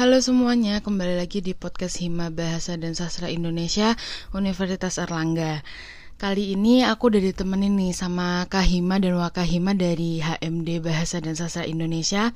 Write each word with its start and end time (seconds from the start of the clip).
Halo 0.00 0.16
semuanya, 0.24 0.80
kembali 0.80 1.20
lagi 1.20 1.44
di 1.44 1.52
podcast 1.52 2.00
Hima 2.00 2.32
Bahasa 2.32 2.72
dan 2.80 2.96
Sastra 2.96 3.28
Indonesia 3.28 3.92
Universitas 4.32 4.96
Erlangga. 4.96 5.60
Kali 6.16 6.56
ini 6.56 6.80
aku 6.80 7.12
udah 7.12 7.20
ditemenin 7.20 7.76
nih 7.76 7.92
sama 7.92 8.48
Kak 8.48 8.64
Hima 8.64 8.96
dan 8.96 9.20
Wakah 9.20 9.44
Hima 9.44 9.76
dari 9.76 10.24
HMD 10.24 10.80
Bahasa 10.80 11.20
dan 11.20 11.36
Sastra 11.36 11.68
Indonesia. 11.68 12.32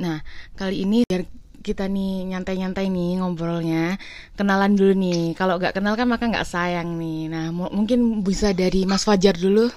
Nah, 0.00 0.24
kali 0.56 0.88
ini 0.88 1.04
biar 1.04 1.28
kita 1.60 1.84
nih 1.84 2.32
nyantai-nyantai 2.32 2.88
nih 2.88 3.20
ngobrolnya 3.20 4.00
kenalan 4.32 4.72
dulu 4.72 4.96
nih 4.96 5.36
kalau 5.36 5.60
nggak 5.60 5.76
kenal 5.76 6.00
kan 6.00 6.08
maka 6.08 6.24
nggak 6.32 6.48
sayang 6.48 6.96
nih 6.96 7.28
nah 7.28 7.52
mungkin 7.52 8.24
bisa 8.24 8.56
dari 8.56 8.88
Mas 8.88 9.04
Fajar 9.04 9.34
dulu 9.36 9.68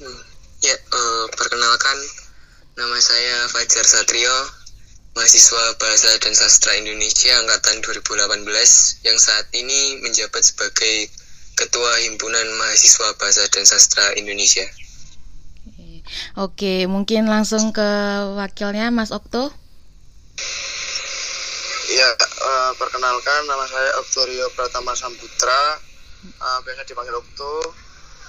hmm, 0.00 0.20
ya 0.64 0.72
uh, 0.72 1.24
perkenalkan 1.36 1.98
nama 2.78 2.96
saya 3.02 3.50
Fajar 3.50 3.84
Satrio 3.84 4.61
mahasiswa 5.12 5.76
Bahasa 5.76 6.10
dan 6.24 6.32
Sastra 6.32 6.72
Indonesia 6.80 7.36
angkatan 7.44 7.84
2018 7.84 8.48
yang 9.04 9.18
saat 9.20 9.46
ini 9.52 10.00
menjabat 10.00 10.40
sebagai 10.40 11.12
Ketua 11.52 12.00
Himpunan 12.08 12.48
Mahasiswa 12.56 13.12
Bahasa 13.20 13.44
dan 13.52 13.68
Sastra 13.68 14.16
Indonesia. 14.16 14.64
Oke, 16.34 16.88
mungkin 16.88 17.28
langsung 17.28 17.70
ke 17.76 17.88
wakilnya 18.40 18.88
Mas 18.88 19.12
Okto. 19.12 19.52
Ya, 21.92 22.08
uh, 22.16 22.72
perkenalkan 22.80 23.44
nama 23.44 23.68
saya 23.68 24.00
Oktorio 24.00 24.48
Pratama 24.56 24.96
Samputra, 24.96 25.76
uh, 26.40 26.58
biasa 26.64 26.88
dipanggil 26.88 27.20
Okto. 27.20 27.54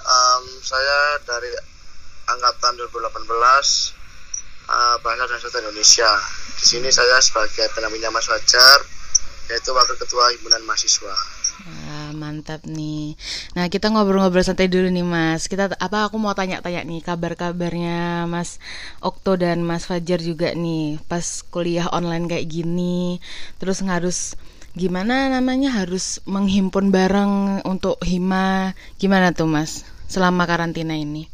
Um, 0.03 0.43
saya 0.59 1.23
dari 1.23 1.47
angkatan 2.27 2.75
2018 2.75 4.02
uh, 4.69 4.95
Bahasa 5.03 5.27
dan 5.27 5.39
Sastra 5.39 5.61
Indonesia. 5.63 6.09
Di 6.59 6.65
sini 6.65 6.89
saya 6.93 7.19
sebagai 7.19 7.67
pendampingnya 7.75 8.13
Mas 8.13 8.27
Wajar, 8.29 8.79
yaitu 9.51 9.75
Wakil 9.75 9.95
Ketua 9.99 10.31
Himpunan 10.35 10.63
Mahasiswa. 10.63 11.15
Wah, 11.63 12.09
mantap 12.17 12.65
nih. 12.65 13.13
Nah, 13.53 13.69
kita 13.69 13.93
ngobrol-ngobrol 13.93 14.41
santai 14.41 14.67
dulu 14.67 14.89
nih, 14.89 15.05
Mas. 15.05 15.45
Kita 15.45 15.69
apa 15.69 16.09
aku 16.09 16.17
mau 16.17 16.33
tanya-tanya 16.33 16.81
nih 16.81 17.05
kabar-kabarnya 17.05 18.25
Mas 18.25 18.57
Okto 18.99 19.37
dan 19.37 19.61
Mas 19.61 19.85
Fajar 19.85 20.17
juga 20.17 20.51
nih 20.57 20.97
pas 21.05 21.45
kuliah 21.53 21.87
online 21.93 22.25
kayak 22.25 22.49
gini. 22.49 23.21
Terus 23.61 23.85
harus 23.85 24.33
gimana 24.73 25.29
namanya 25.29 25.69
harus 25.77 26.19
menghimpun 26.25 26.89
bareng 26.89 27.61
untuk 27.69 28.01
hima. 28.01 28.73
Gimana 28.97 29.31
tuh, 29.31 29.45
Mas? 29.45 29.85
Selama 30.09 30.49
karantina 30.49 30.97
ini? 30.97 31.29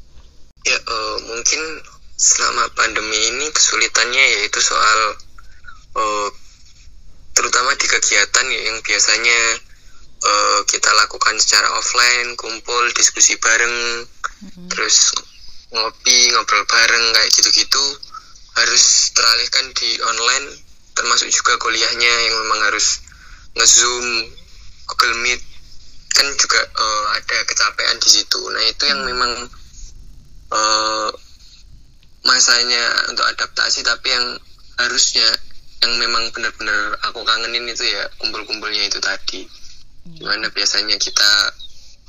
Ya, 0.67 0.75
uh, 0.75 1.17
mungkin 1.31 1.61
selama 2.19 2.67
pandemi 2.75 3.15
ini 3.31 3.47
kesulitannya 3.55 4.43
yaitu 4.43 4.59
soal 4.59 4.99
uh, 5.95 6.27
terutama 7.31 7.71
di 7.79 7.87
kegiatan 7.87 8.45
ya, 8.51 8.61
yang 8.67 8.83
biasanya 8.83 9.39
uh, 10.19 10.59
kita 10.67 10.91
lakukan 10.99 11.39
secara 11.39 11.71
offline 11.79 12.35
kumpul 12.35 12.83
diskusi 12.91 13.39
bareng 13.39 14.03
mm-hmm. 14.03 14.67
terus 14.67 15.15
ngopi 15.71 16.35
ngobrol 16.35 16.67
bareng 16.67 17.05
kayak 17.15 17.31
gitu-gitu 17.31 17.83
harus 18.59 19.15
teralihkan 19.15 19.71
di 19.79 19.95
online 20.03 20.47
termasuk 20.99 21.31
juga 21.31 21.55
kuliahnya 21.55 22.13
yang 22.27 22.35
memang 22.43 22.67
harus 22.67 22.99
ngezoom 23.55 24.27
Google 24.91 25.15
Meet 25.23 25.39
kan 26.19 26.27
juga 26.35 26.67
uh, 26.67 27.05
ada 27.15 27.47
kecapean 27.47 27.95
di 28.03 28.09
situ 28.11 28.43
nah 28.51 28.63
itu 28.67 28.83
yang 28.91 29.07
mm. 29.07 29.07
memang 29.07 29.31
uh, 30.51 31.15
masanya 32.23 32.83
untuk 33.07 33.25
adaptasi 33.31 33.83
tapi 33.83 34.11
yang 34.11 34.27
harusnya 34.79 35.27
yang 35.79 35.95
memang 35.95 36.27
benar-benar 36.35 36.99
aku 37.07 37.23
kangenin 37.23 37.67
itu 37.71 37.87
ya 37.87 38.03
kumpul-kumpulnya 38.19 38.83
itu 38.87 38.99
tadi. 38.99 39.47
Gimana 40.09 40.51
biasanya 40.51 40.99
kita 40.99 41.31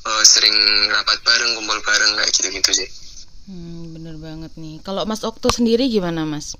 uh, 0.07 0.25
sering 0.27 0.55
rapat 0.91 1.19
bareng 1.23 1.55
kumpul 1.55 1.79
bareng 1.85 2.11
kayak 2.19 2.31
gitu-gitu 2.35 2.71
sih. 2.83 2.89
Hmm, 3.47 3.95
bener 3.95 4.19
banget 4.19 4.53
nih. 4.59 4.83
Kalau 4.83 5.07
Mas 5.07 5.23
Okto 5.23 5.51
sendiri 5.51 5.87
gimana 5.87 6.27
Mas? 6.27 6.59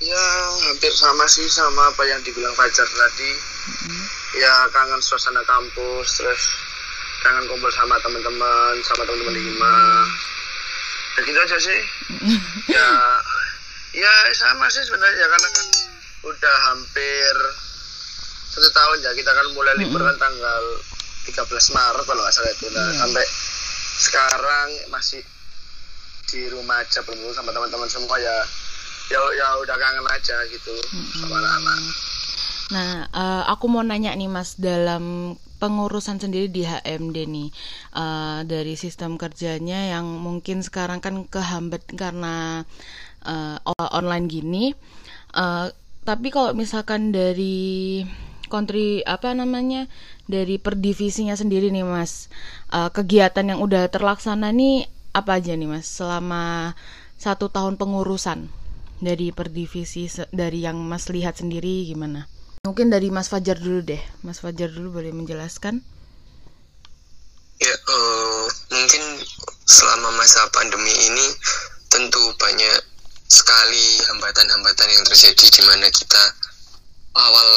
Ya 0.00 0.24
hampir 0.68 0.92
sama 0.92 1.24
sih 1.24 1.48
sama 1.48 1.88
apa 1.88 2.04
yang 2.04 2.20
dibilang 2.20 2.52
Fajar 2.56 2.88
tadi. 2.88 3.32
Hmm. 3.66 4.04
ya 4.36 4.52
kangen 4.70 5.00
suasana 5.02 5.42
kampus 5.42 6.22
terus 6.22 6.42
kangen 7.24 7.50
kumpul 7.50 7.72
sama 7.72 7.98
teman-teman 8.04 8.78
sama 8.84 9.02
teman-teman 9.02 9.34
di 9.34 9.42
rumah 9.42 10.06
ya 11.16 11.20
gitu 11.24 11.38
aja 11.40 11.56
sih. 11.58 11.80
Ya 12.76 12.88
ya 13.96 14.12
sama 14.36 14.68
sih 14.68 14.84
sebenarnya 14.84 15.24
karena 15.24 15.48
kan 15.48 15.66
udah 16.28 16.56
hampir 16.68 17.34
satu 18.52 18.68
tahun 18.68 18.98
ya 19.00 19.10
kita 19.16 19.32
kan 19.32 19.46
mulai 19.56 19.72
libur 19.80 20.04
kan 20.04 20.16
tanggal 20.20 20.62
13 21.24 21.48
Maret 21.48 22.04
kalau 22.04 22.20
nggak 22.20 22.34
salah 22.36 22.52
itu. 22.52 22.68
Nah 22.76 22.84
yeah. 22.84 22.92
sampai 23.00 23.24
sekarang 23.96 24.68
masih 24.92 25.24
di 26.28 26.52
rumah 26.52 26.84
aja 26.84 27.00
bertemu 27.00 27.32
sama 27.32 27.56
teman-teman 27.56 27.88
semua 27.88 28.20
ya. 28.20 28.36
Ya 29.08 29.22
ya 29.38 29.48
udah 29.64 29.76
kangen 29.80 30.06
aja 30.12 30.36
gitu 30.50 30.74
mm-hmm. 30.74 31.22
sama 31.22 31.38
anak-anak 31.40 31.78
Nah, 32.66 33.06
uh, 33.14 33.46
aku 33.46 33.70
mau 33.70 33.86
nanya 33.86 34.10
nih 34.18 34.26
Mas 34.26 34.58
dalam 34.58 35.38
pengurusan 35.62 36.18
sendiri 36.18 36.50
di 36.50 36.66
HMD 36.66 37.16
nih 37.30 37.48
uh, 37.94 38.42
dari 38.42 38.74
sistem 38.74 39.14
kerjanya 39.16 39.94
yang 39.94 40.04
mungkin 40.04 40.66
sekarang 40.66 40.98
kan 40.98 41.24
kehambat 41.30 41.86
karena 41.94 42.66
uh, 43.22 43.56
online 43.94 44.26
gini. 44.26 44.74
Uh, 45.30 45.70
tapi 46.02 46.34
kalau 46.34 46.58
misalkan 46.58 47.14
dari 47.14 48.02
kontri 48.50 49.02
apa 49.06 49.30
namanya 49.34 49.90
dari 50.26 50.58
perdivisinya 50.58 51.38
sendiri 51.38 51.70
nih 51.70 51.86
Mas, 51.86 52.26
uh, 52.74 52.90
kegiatan 52.90 53.46
yang 53.46 53.62
udah 53.62 53.86
terlaksana 53.94 54.50
nih 54.50 54.90
apa 55.14 55.38
aja 55.38 55.54
nih 55.54 55.70
Mas 55.70 55.86
selama 55.86 56.74
satu 57.14 57.46
tahun 57.46 57.78
pengurusan 57.78 58.50
dari 58.98 59.30
perdivisi 59.30 60.10
dari 60.34 60.66
yang 60.66 60.82
Mas 60.82 61.06
lihat 61.06 61.38
sendiri 61.38 61.86
gimana? 61.86 62.26
Mungkin 62.66 62.90
dari 62.90 63.14
Mas 63.14 63.30
Fajar 63.30 63.62
dulu 63.62 63.78
deh. 63.86 64.02
Mas 64.26 64.42
Fajar 64.42 64.66
dulu 64.66 64.98
boleh 64.98 65.14
menjelaskan? 65.14 65.78
Ya, 67.62 67.74
uh, 67.86 68.44
mungkin 68.74 69.02
selama 69.62 70.10
masa 70.18 70.42
pandemi 70.50 70.90
ini 70.90 71.26
tentu 71.86 72.18
banyak 72.42 72.78
sekali 73.30 74.02
hambatan-hambatan 74.10 74.98
yang 74.98 75.04
terjadi 75.06 75.46
di 75.46 75.62
mana 75.62 75.86
kita 75.94 76.22
awal 77.14 77.50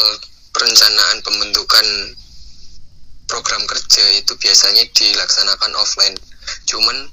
perencanaan 0.53 1.26
pembentukan 1.26 1.86
program 3.26 3.66
kerja 3.66 4.06
itu 4.14 4.38
biasanya 4.38 4.86
dilaksanakan 4.94 5.74
offline. 5.81 6.18
Cuman 6.70 7.09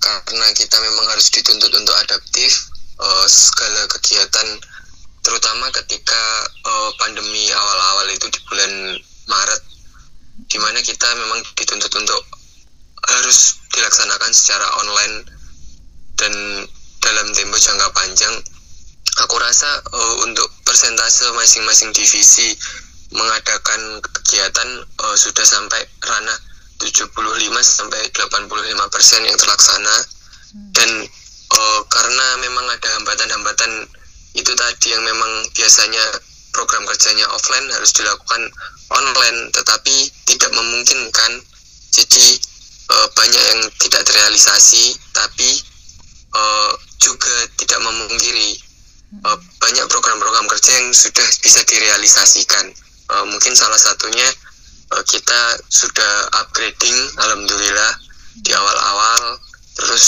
karena 0.00 0.46
kita 0.56 0.80
memang 0.80 1.04
harus 1.12 1.28
dituntut 1.28 1.68
untuk 1.68 1.96
adaptif, 2.00 2.72
uh, 2.96 3.28
segala 3.28 3.84
kegiatan 3.92 4.56
terutama 5.20 5.68
ketika 5.72 6.22
uh, 6.64 6.90
pandemi 6.96 7.44
awal-awal 7.52 8.06
itu 8.12 8.26
di 8.32 8.40
bulan 8.48 8.72
Maret 9.28 9.62
di 10.48 10.58
mana 10.58 10.80
kita 10.80 11.08
memang 11.20 11.40
dituntut 11.54 11.92
untuk 11.92 12.22
harus 13.10 13.60
dilaksanakan 13.72 14.32
secara 14.32 14.66
online 14.80 15.16
dan 16.16 16.32
dalam 17.00 17.26
tempo 17.32 17.56
jangka 17.56 17.88
panjang. 17.96 18.34
Aku 19.26 19.36
rasa 19.40 19.68
uh, 19.90 20.14
untuk 20.24 20.46
persentase 20.64 21.28
masing-masing 21.34 21.90
divisi 21.92 22.54
mengadakan 23.10 23.98
kegiatan 24.00 24.68
uh, 25.02 25.16
sudah 25.18 25.42
sampai 25.42 25.82
ranah 26.06 26.38
75 26.78 27.12
sampai 27.60 28.00
85 28.14 28.94
persen 28.94 29.20
yang 29.26 29.36
terlaksana. 29.36 29.96
Dan 30.72 30.90
uh, 31.50 31.80
karena 31.90 32.26
memang 32.40 32.66
ada 32.70 32.88
hambatan-hambatan 33.00 33.70
itu 34.34 34.52
tadi 34.54 34.94
yang 34.94 35.02
memang 35.02 35.46
biasanya 35.54 36.04
program 36.54 36.82
kerjanya 36.86 37.26
offline 37.30 37.66
harus 37.70 37.94
dilakukan 37.94 38.42
online 38.90 39.50
tetapi 39.54 40.10
tidak 40.26 40.50
memungkinkan. 40.54 41.32
Jadi 41.90 42.38
e, 42.90 42.96
banyak 43.14 43.42
yang 43.54 43.60
tidak 43.82 44.02
terrealisasi 44.06 44.94
tapi 45.14 45.50
e, 46.30 46.42
juga 47.02 47.34
tidak 47.58 47.80
memungkiri. 47.82 48.50
E, 49.18 49.28
banyak 49.58 49.86
program-program 49.90 50.46
kerja 50.46 50.70
yang 50.78 50.94
sudah 50.94 51.26
bisa 51.42 51.62
direalisasikan. 51.66 52.70
E, 53.10 53.14
mungkin 53.26 53.54
salah 53.58 53.78
satunya 53.78 54.26
e, 54.90 54.96
kita 55.06 55.58
sudah 55.70 56.12
upgrading 56.46 56.98
alhamdulillah 57.18 57.92
di 58.42 58.50
awal-awal. 58.54 59.38
Terus 59.74 60.06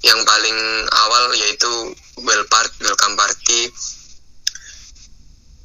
yang 0.00 0.20
paling 0.24 0.58
awal 1.06 1.24
yaitu 1.36 1.70
well 2.24 2.44
part 2.48 2.72
welcome 2.80 3.16
party. 3.16 3.68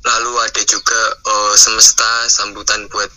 Lalu 0.06 0.32
ada 0.38 0.62
juga 0.70 1.02
uh, 1.26 1.54
semesta 1.58 2.30
sambutan 2.30 2.86
buat 2.94 3.10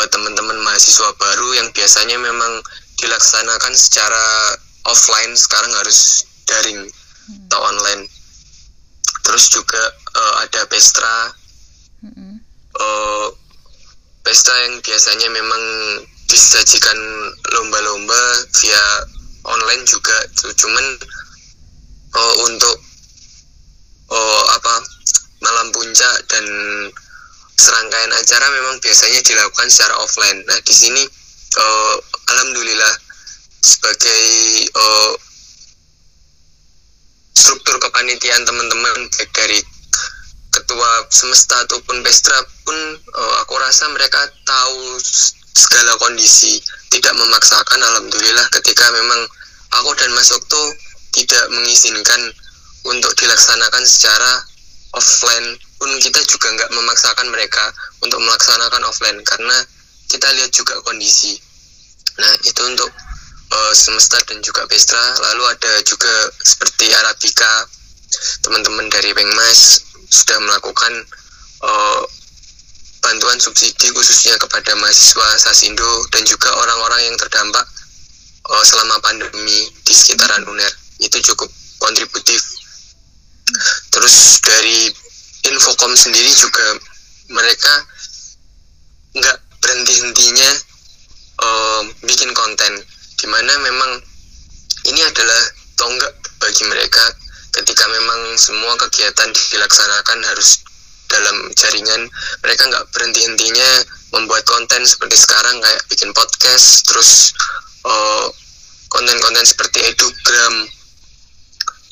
uh, 0.00 0.08
teman-teman 0.10 0.58
mahasiswa 0.64 1.14
baru 1.14 1.54
yang 1.54 1.68
biasanya 1.70 2.18
memang 2.18 2.62
dilaksanakan 2.98 3.74
secara 3.78 4.56
offline 4.90 5.38
sekarang 5.38 5.70
harus 5.78 6.26
daring 6.48 6.82
atau 7.46 7.60
online. 7.62 8.10
Terus 9.22 9.54
juga 9.54 9.82
uh, 10.18 10.34
ada 10.42 10.66
pestra. 10.66 11.30
Mm-mm. 12.02 12.42
uh, 12.82 13.30
pesta 14.26 14.50
yang 14.66 14.82
biasanya 14.82 15.30
memang 15.30 15.62
disajikan 16.26 16.98
lomba-lomba 17.54 18.22
via 18.58 18.84
online 19.46 19.82
juga 19.86 20.16
cu- 20.38 20.54
cuman 20.54 20.86
uh, 22.14 22.34
untuk 22.46 22.76
uh, 24.10 24.44
apa 24.54 24.74
malam 25.42 25.68
puncak 25.74 26.14
dan 26.30 26.44
serangkaian 27.58 28.12
acara 28.14 28.46
memang 28.50 28.78
biasanya 28.82 29.20
dilakukan 29.22 29.68
secara 29.70 29.98
offline. 30.02 30.40
Nah 30.46 30.58
di 30.62 30.74
sini 30.74 31.02
uh, 31.58 31.96
alhamdulillah 32.32 32.94
sebagai 33.62 34.22
uh, 34.74 35.12
struktur 37.32 37.78
kepanitiaan 37.80 38.44
teman-teman 38.46 39.08
baik 39.18 39.30
dari 39.34 39.58
ketua 40.52 41.08
semesta 41.08 41.56
ataupun 41.64 42.04
pestra 42.04 42.36
pun 42.62 42.76
eh, 43.00 43.34
aku 43.40 43.56
rasa 43.56 43.88
mereka 43.88 44.20
tahu 44.44 45.00
segala 45.56 45.96
kondisi. 46.00 46.60
Tidak 46.92 47.14
memaksakan 47.16 47.80
alhamdulillah 47.80 48.46
ketika 48.60 48.84
memang 48.92 49.20
aku 49.80 49.90
dan 49.96 50.12
Mas 50.12 50.32
Okto 50.32 50.62
tidak 51.12 51.44
mengizinkan 51.52 52.20
untuk 52.88 53.12
dilaksanakan 53.16 53.84
secara 53.84 54.44
offline 54.92 55.56
pun 55.80 55.90
kita 55.98 56.20
juga 56.28 56.52
nggak 56.52 56.70
memaksakan 56.72 57.26
mereka 57.32 57.72
untuk 58.04 58.20
melaksanakan 58.20 58.82
offline 58.84 59.18
karena 59.24 59.56
kita 60.08 60.28
lihat 60.36 60.50
juga 60.52 60.76
kondisi. 60.84 61.40
Nah 62.20 62.32
itu 62.44 62.60
untuk 62.68 62.90
eh, 63.52 63.72
semesta 63.72 64.20
dan 64.28 64.44
juga 64.44 64.68
pestra 64.68 65.00
lalu 65.32 65.48
ada 65.48 65.72
juga 65.82 66.12
seperti 66.44 66.92
Arabica 66.92 67.66
teman-teman 68.44 68.92
dari 68.92 69.16
Pengmas 69.16 69.80
sudah 70.12 70.38
melakukan 70.44 70.92
eh, 71.64 72.02
bantuan 73.02 73.36
subsidi 73.42 73.90
khususnya 73.90 74.38
kepada 74.38 74.72
mahasiswa 74.78 75.26
Sasindo 75.36 76.06
dan 76.14 76.22
juga 76.24 76.54
orang-orang 76.54 77.12
yang 77.12 77.16
terdampak 77.18 77.66
eh, 78.48 78.64
selama 78.64 78.96
pandemi 79.02 79.68
di 79.82 79.92
sekitaran 79.92 80.46
UNER. 80.46 80.72
Itu 81.02 81.18
cukup 81.34 81.50
kontributif. 81.82 82.40
Terus 83.90 84.38
dari 84.40 84.88
Infocom 85.42 85.90
sendiri 85.98 86.30
juga 86.38 86.78
mereka 87.34 87.72
nggak 89.18 89.38
berhenti 89.58 89.94
hentinya 89.98 90.50
bikin 92.06 92.30
konten 92.30 92.72
di 93.18 93.26
mana 93.26 93.52
memang 93.62 93.90
ini 94.86 95.00
adalah 95.02 95.42
tonggak 95.78 96.14
bagi 96.38 96.64
mereka 96.66 97.04
ketika 97.54 97.84
memang 97.90 98.38
semua 98.38 98.74
kegiatan 98.78 99.30
dilaksanakan 99.30 100.18
harus 100.26 100.62
dalam 101.12 101.36
jaringan. 101.52 102.08
Mereka 102.40 102.62
nggak 102.72 102.88
berhenti 102.96 103.20
hentinya 103.28 103.70
membuat 104.16 104.44
konten 104.48 104.82
seperti 104.88 105.20
sekarang 105.20 105.60
kayak 105.60 105.82
bikin 105.92 106.10
podcast 106.16 106.88
terus 106.88 107.36
eh, 107.84 108.26
konten-konten 108.88 109.44
seperti 109.44 109.84
edugram. 109.84 110.54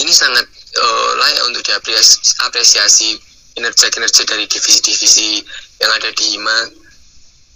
Ini 0.00 0.12
sangat 0.17 0.49
eh, 0.75 1.11
layak 1.20 1.43
untuk 1.52 1.62
diapresiasi 1.69 3.20
kinerja-kinerja 3.61 4.22
dari 4.25 4.49
divisi-divisi 4.49 5.44
yang 5.84 5.93
ada 5.93 6.08
di 6.16 6.25
HIMA 6.37 6.81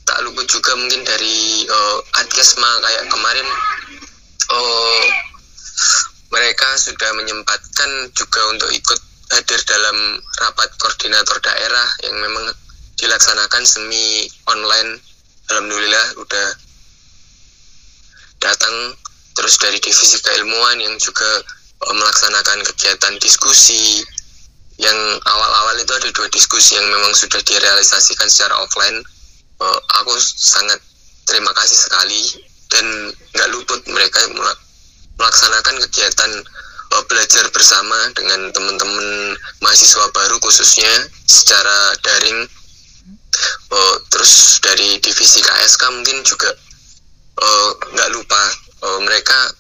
tak 0.05 0.21
luput 0.21 0.45
juga 0.45 0.77
mungkin 0.77 1.01
dari 1.01 1.65
uh, 1.65 1.99
Adkesma 2.21 2.71
kayak 2.85 3.09
kemarin 3.09 3.49
oh 4.53 5.03
mereka 6.29 6.69
sudah 6.77 7.11
menyempatkan 7.17 7.91
juga 8.13 8.41
untuk 8.53 8.69
ikut 8.69 9.01
hadir 9.33 9.61
dalam 9.65 10.21
rapat 10.43 10.69
koordinator 10.77 11.41
daerah 11.41 11.89
yang 12.05 12.17
memang 12.21 12.53
dilaksanakan 13.01 13.63
semi 13.65 14.29
online. 14.49 15.01
Alhamdulillah 15.53 16.07
udah 16.21 16.49
datang. 18.41 18.97
Terus 19.35 19.59
dari 19.59 19.83
divisi 19.83 20.23
keilmuan 20.23 20.79
yang 20.79 20.95
juga 21.03 21.43
uh, 21.89 21.95
melaksanakan 21.95 22.63
kegiatan 22.75 23.15
diskusi. 23.19 24.05
Yang 24.79 24.99
awal-awal 25.27 25.79
itu 25.79 25.93
ada 25.95 26.09
dua 26.11 26.29
diskusi 26.31 26.79
yang 26.79 26.87
memang 26.91 27.15
sudah 27.15 27.43
direalisasikan 27.43 28.27
secara 28.31 28.55
offline. 28.63 29.03
Uh, 29.59 29.79
aku 30.03 30.15
sangat 30.21 30.79
terima 31.27 31.51
kasih 31.57 31.79
sekali. 31.79 32.23
Dan 32.71 33.11
nggak 33.35 33.51
luput 33.55 33.81
mereka 33.91 34.23
mela- 34.35 34.63
melaksanakan 35.19 35.83
kegiatan 35.89 36.31
belajar 37.11 37.45
bersama 37.51 37.97
dengan 38.15 38.51
teman-teman 38.55 39.35
mahasiswa 39.63 40.07
baru 40.15 40.37
khususnya 40.43 40.93
secara 41.27 41.95
daring. 42.03 42.47
Uh, 43.75 43.97
terus 44.15 44.63
dari 44.63 45.03
divisi 45.03 45.43
KSK 45.43 45.83
mungkin 45.91 46.23
juga 46.23 46.55
uh, 47.43 47.71
nggak 47.91 48.11
lupa 48.15 48.43
uh, 48.87 49.01
mereka 49.03 49.51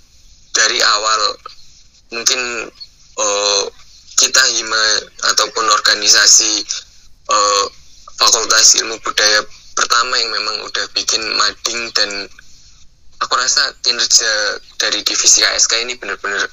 dari 0.54 0.78
awal 0.78 1.34
mungkin 2.14 2.70
uh, 3.18 3.64
kita 4.14 4.42
hima 4.54 4.84
ataupun 5.34 5.66
organisasi 5.66 6.62
uh, 7.26 7.64
fakultas 8.14 8.78
ilmu 8.78 8.94
budaya 9.02 9.42
pertama 9.74 10.14
yang 10.22 10.30
memang 10.30 10.56
udah 10.70 10.86
bikin 10.94 11.22
mading 11.34 11.90
dan 11.98 12.30
aku 13.18 13.34
rasa 13.34 13.74
kinerja 13.82 14.62
dari 14.78 15.02
divisi 15.02 15.42
KSK 15.42 15.82
ini 15.82 15.98
benar-benar 15.98 16.46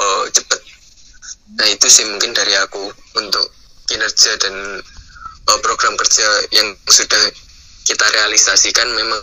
uh, 0.00 0.24
cepet. 0.32 0.60
Nah 1.60 1.66
itu 1.68 1.86
sih 1.92 2.08
mungkin 2.08 2.32
dari 2.32 2.56
aku 2.56 2.88
untuk 3.20 3.46
kinerja 3.84 4.38
dan 4.40 4.54
uh, 5.50 5.58
program 5.60 5.94
kerja 6.00 6.26
yang 6.56 6.72
sudah 6.88 7.20
kita 7.84 8.06
realisasikan 8.16 8.88
memang 8.94 9.20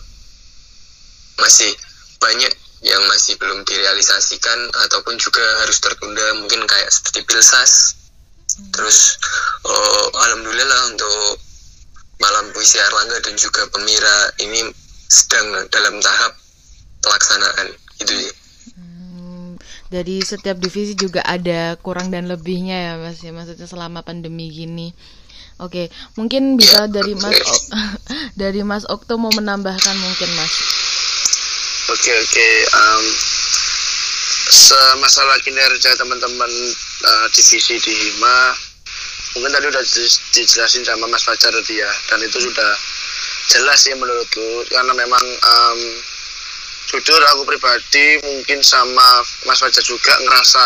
masih 1.39 1.71
banyak 2.19 2.51
yang 2.85 3.01
masih 3.09 3.33
belum 3.41 3.65
direalisasikan 3.65 4.69
ataupun 4.85 5.17
juga 5.17 5.41
harus 5.65 5.81
tertunda 5.81 6.25
mungkin 6.37 6.61
kayak 6.69 6.89
seperti 6.93 7.25
pilsas 7.25 7.97
terus 8.73 9.17
oh, 9.65 10.05
alhamdulillah 10.13 10.93
untuk 10.93 11.41
malam 12.17 12.49
puisi 12.53 12.81
Erlangga 12.81 13.21
dan 13.21 13.37
juga 13.37 13.69
Pemira 13.69 14.33
ini 14.41 14.65
sedang 15.09 15.69
dalam 15.69 16.01
tahap 16.01 16.33
pelaksanaan 17.05 17.67
itu 18.01 18.13
sih 18.25 18.31
Dari 19.87 20.19
setiap 20.19 20.59
divisi 20.59 20.93
juga 20.93 21.23
ada 21.23 21.79
kurang 21.79 22.11
dan 22.11 22.27
lebihnya 22.27 22.75
ya 22.75 22.93
mas 22.99 23.23
ya. 23.23 23.31
Maksudnya 23.31 23.67
selama 23.67 24.03
pandemi 24.03 24.51
gini. 24.51 24.91
Oke 25.57 25.89
mungkin 26.13 26.53
bisa 26.53 26.85
dari 26.85 27.17
mas 27.17 27.33
O- 27.41 27.65
dari 28.41 28.61
mas 28.61 28.85
Okto 28.85 29.17
mau 29.17 29.33
menambahkan 29.33 29.95
mungkin 29.97 30.29
mas. 30.37 30.53
Oke 31.87 32.11
oke. 32.13 32.47
em, 32.67 33.05
semasalah 34.47 35.37
kinerja 35.43 35.95
teman-teman 35.97 36.51
eh, 37.03 37.27
divisi 37.33 37.79
di 37.79 37.93
Hima, 37.95 38.55
mungkin 39.35 39.51
tadi 39.51 39.65
udah 39.67 39.83
di- 39.83 40.19
dijelasin 40.35 40.83
sama 40.83 41.07
Mas 41.07 41.23
Fajar 41.23 41.51
tadi 41.51 41.79
ya, 41.79 41.91
dan 42.11 42.19
itu 42.23 42.37
sudah 42.43 42.71
jelas 43.47 43.79
sih 43.81 43.95
menurutku 43.95 44.67
karena 44.67 44.93
memang 44.93 45.23
em, 45.23 45.79
jujur 46.87 47.21
aku 47.35 47.43
pribadi 47.43 48.19
mungkin 48.23 48.59
sama 48.63 49.23
Mas 49.43 49.59
Fajar 49.59 49.83
juga 49.83 50.13
ngerasa 50.23 50.65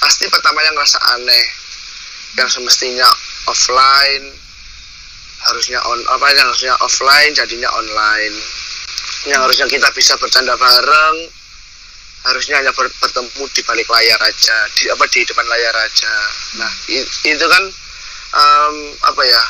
pasti 0.00 0.24
pertamanya 0.30 0.70
ngerasa 0.74 0.98
aneh. 1.18 1.46
Yang 2.38 2.62
semestinya 2.62 3.10
offline 3.50 4.30
harusnya 5.40 5.82
on 5.82 5.98
apa 6.14 6.30
yang 6.30 6.46
harusnya 6.46 6.74
offline 6.78 7.34
jadinya 7.34 7.66
online. 7.74 8.36
Yang 9.26 9.40
harusnya 9.50 9.66
kita 9.66 9.88
bisa 9.92 10.14
bercanda 10.16 10.54
bareng 10.54 11.16
harusnya 12.20 12.60
hanya 12.60 12.72
ber- 12.76 12.92
bertemu 13.00 13.44
di 13.48 13.62
balik 13.64 13.88
layar 13.88 14.20
aja 14.20 14.56
di 14.76 14.92
apa 14.92 15.04
di 15.08 15.24
depan 15.24 15.46
layar 15.48 15.74
aja. 15.74 16.14
Nah 16.60 16.70
itu 17.24 17.46
kan 17.48 17.64
em, 18.36 18.74
apa 19.08 19.22
ya 19.24 19.42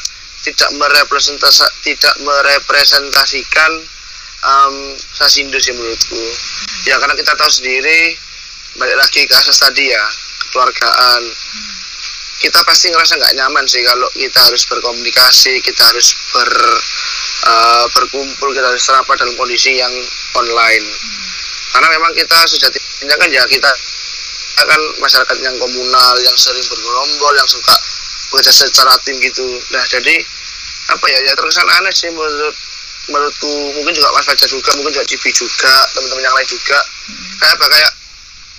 tidak 0.46 0.70
merepresentasi 0.78 1.66
tidak 1.84 2.14
merepresentasikan 2.22 3.72
em, 4.40 4.74
Sasindo 4.96 5.58
sih 5.60 5.74
menurutku. 5.76 6.22
Ya 6.88 6.96
karena 6.96 7.14
kita 7.16 7.36
tahu 7.36 7.50
sendiri 7.50 8.16
balik 8.78 8.96
lagi 8.96 9.26
ke 9.26 9.34
asas 9.36 9.60
tadi 9.60 9.90
ya 9.90 10.04
kekeluargaan. 10.46 11.22
Kita 12.40 12.64
pasti 12.64 12.88
ngerasa 12.88 13.20
nggak 13.20 13.36
nyaman 13.36 13.64
sih 13.68 13.84
kalau 13.84 14.08
kita 14.16 14.40
harus 14.40 14.64
berkomunikasi 14.64 15.60
kita 15.60 15.82
harus 15.92 16.16
ber 16.32 16.50
eh, 17.44 17.84
berkumpul 17.92 18.48
kita 18.56 18.64
harus 18.64 18.80
serapat 18.80 19.16
dalam 19.20 19.36
kondisi 19.36 19.76
yang 19.76 19.92
online. 20.36 20.86
Karena 21.70 21.88
memang 21.92 22.12
kita 22.16 22.38
sejatinya 22.48 23.16
kan 23.20 23.28
ya 23.28 23.44
kita 23.44 23.70
kita 24.56 24.64
kan 24.64 24.80
masyarakat 25.00 25.36
yang 25.40 25.56
komunal 25.60 26.16
yang 26.20 26.36
sering 26.36 26.64
bergerombol 26.68 27.32
yang 27.36 27.48
suka 27.48 27.76
bekerja 28.32 28.52
secara 28.52 28.96
tim 29.04 29.20
gitu. 29.20 29.44
Nah 29.72 29.84
jadi 29.88 30.16
apa 30.90 31.04
ya 31.06 31.18
ya 31.28 31.32
terkesan 31.36 31.68
aneh 31.80 31.92
sih 31.94 32.10
menurut 32.10 32.56
menurutku 33.10 33.50
mungkin 33.76 33.92
juga 33.92 34.14
Mas 34.14 34.26
Fajar 34.26 34.48
juga 34.48 34.70
mungkin 34.78 34.94
juga 34.94 35.06
Cibi 35.06 35.30
juga 35.34 35.74
teman-teman 35.98 36.24
yang 36.24 36.36
lain 36.38 36.48
juga. 36.48 36.78
Kayak 37.42 37.54
apa 37.58 37.66
kayak 37.68 37.92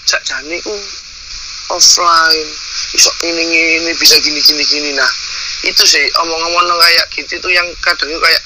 Cak 0.06 0.22
Jani 0.28 0.58
ku 0.62 0.76
offline 1.72 2.44
bisa 2.92 3.12
ini 3.24 3.44
ini 3.80 3.92
bisa 3.96 4.20
gini 4.20 4.44
gini 4.44 4.64
gini 4.68 4.92
nah 4.92 5.08
itu 5.64 5.84
sih 5.88 6.04
omong-omong 6.20 6.68
kayak 6.68 7.06
gitu 7.16 7.40
itu 7.40 7.50
yang 7.54 7.68
kadang 7.80 8.12
itu 8.12 8.20
kayak 8.20 8.42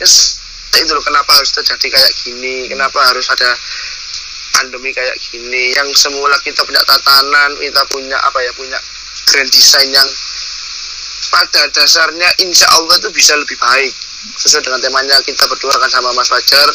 yes, 0.00 0.40
itu 0.80 0.88
loh 0.88 1.04
kenapa 1.04 1.36
harus 1.36 1.52
terjadi 1.52 1.86
kayak 1.92 2.12
gini 2.24 2.70
kenapa 2.72 2.96
harus 3.04 3.28
ada 3.28 3.52
pandemi 4.56 4.94
kayak 4.94 5.18
gini 5.28 5.76
yang 5.76 5.88
semula 5.92 6.38
kita 6.40 6.64
punya 6.64 6.80
tatanan 6.88 7.52
kita 7.60 7.82
punya 7.92 8.16
apa 8.24 8.38
ya 8.40 8.52
punya 8.56 8.78
grand 9.28 9.50
design 9.52 9.90
yang 9.92 10.08
pada 11.28 11.66
dasarnya 11.74 12.28
insya 12.40 12.70
Allah 12.78 12.96
itu 13.02 13.10
bisa 13.12 13.34
lebih 13.36 13.58
baik 13.58 13.92
sesuai 14.40 14.64
dengan 14.64 14.80
temanya 14.80 15.16
kita 15.22 15.44
berdua 15.46 15.74
kan 15.76 15.90
sama 15.92 16.10
Mas 16.16 16.28
Fajar 16.28 16.68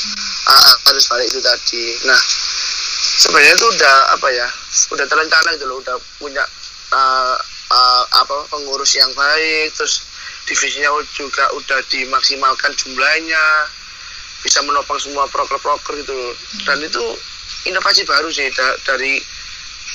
harus 0.85 1.05
balik 1.09 1.27
itu 1.29 1.39
tadi. 1.41 1.83
Nah 2.05 2.19
sebenarnya 3.19 3.53
itu 3.57 3.65
udah 3.67 3.95
apa 4.15 4.27
ya 4.31 4.47
udah 4.95 5.05
terencana 5.05 5.49
gitu 5.57 5.65
loh 5.67 5.77
udah 5.83 5.95
punya 6.17 6.43
uh, 6.93 7.35
uh, 7.71 8.03
apa 8.23 8.47
pengurus 8.49 8.95
yang 8.95 9.11
baik 9.13 9.73
terus 9.75 10.07
divisinya 10.49 10.89
juga 11.13 11.45
udah 11.53 11.79
dimaksimalkan 11.93 12.73
jumlahnya 12.73 13.45
bisa 14.39 14.63
menopang 14.63 14.97
semua 14.97 15.27
proker-proker 15.27 15.99
gitu 15.99 16.13
loh. 16.15 16.33
Dan 16.63 16.79
itu 16.81 17.03
inovasi 17.69 18.07
baru 18.07 18.31
sih 18.31 18.47
da 18.55 18.67
dari 18.87 19.19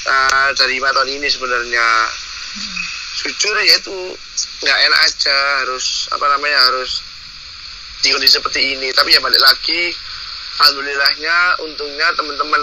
uh, 0.07 0.49
dari 0.55 0.77
tahun 0.79 1.11
ini 1.11 1.29
sebenarnya. 1.33 1.87
Jujur 3.15 3.55
ya 3.63 3.79
itu 3.79 3.97
nggak 4.63 4.79
enak 4.91 5.01
aja 5.07 5.37
harus 5.65 6.11
apa 6.13 6.27
namanya 6.35 6.59
harus 6.71 7.03
di 8.05 8.13
kondisi 8.13 8.37
seperti 8.37 8.61
ini 8.77 8.93
tapi 8.93 9.17
ya 9.17 9.21
balik 9.25 9.41
lagi 9.41 9.89
alhamdulillahnya 10.61 11.37
untungnya 11.65 12.09
teman-teman 12.13 12.63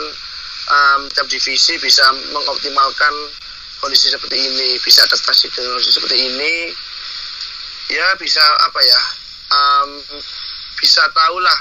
um, 0.70 1.02
tiap 1.10 1.26
divisi 1.26 1.82
bisa 1.82 2.06
mengoptimalkan 2.30 3.14
kondisi 3.82 4.14
seperti 4.14 4.38
ini 4.38 4.78
bisa 4.86 5.02
adaptasi 5.10 5.50
dengan 5.50 5.74
kondisi 5.74 5.98
seperti 5.98 6.18
ini 6.30 6.54
ya 7.90 8.14
bisa 8.22 8.46
apa 8.70 8.80
ya 8.86 9.02
um, 9.50 9.90
bisa 10.78 11.02
tahulah 11.10 11.60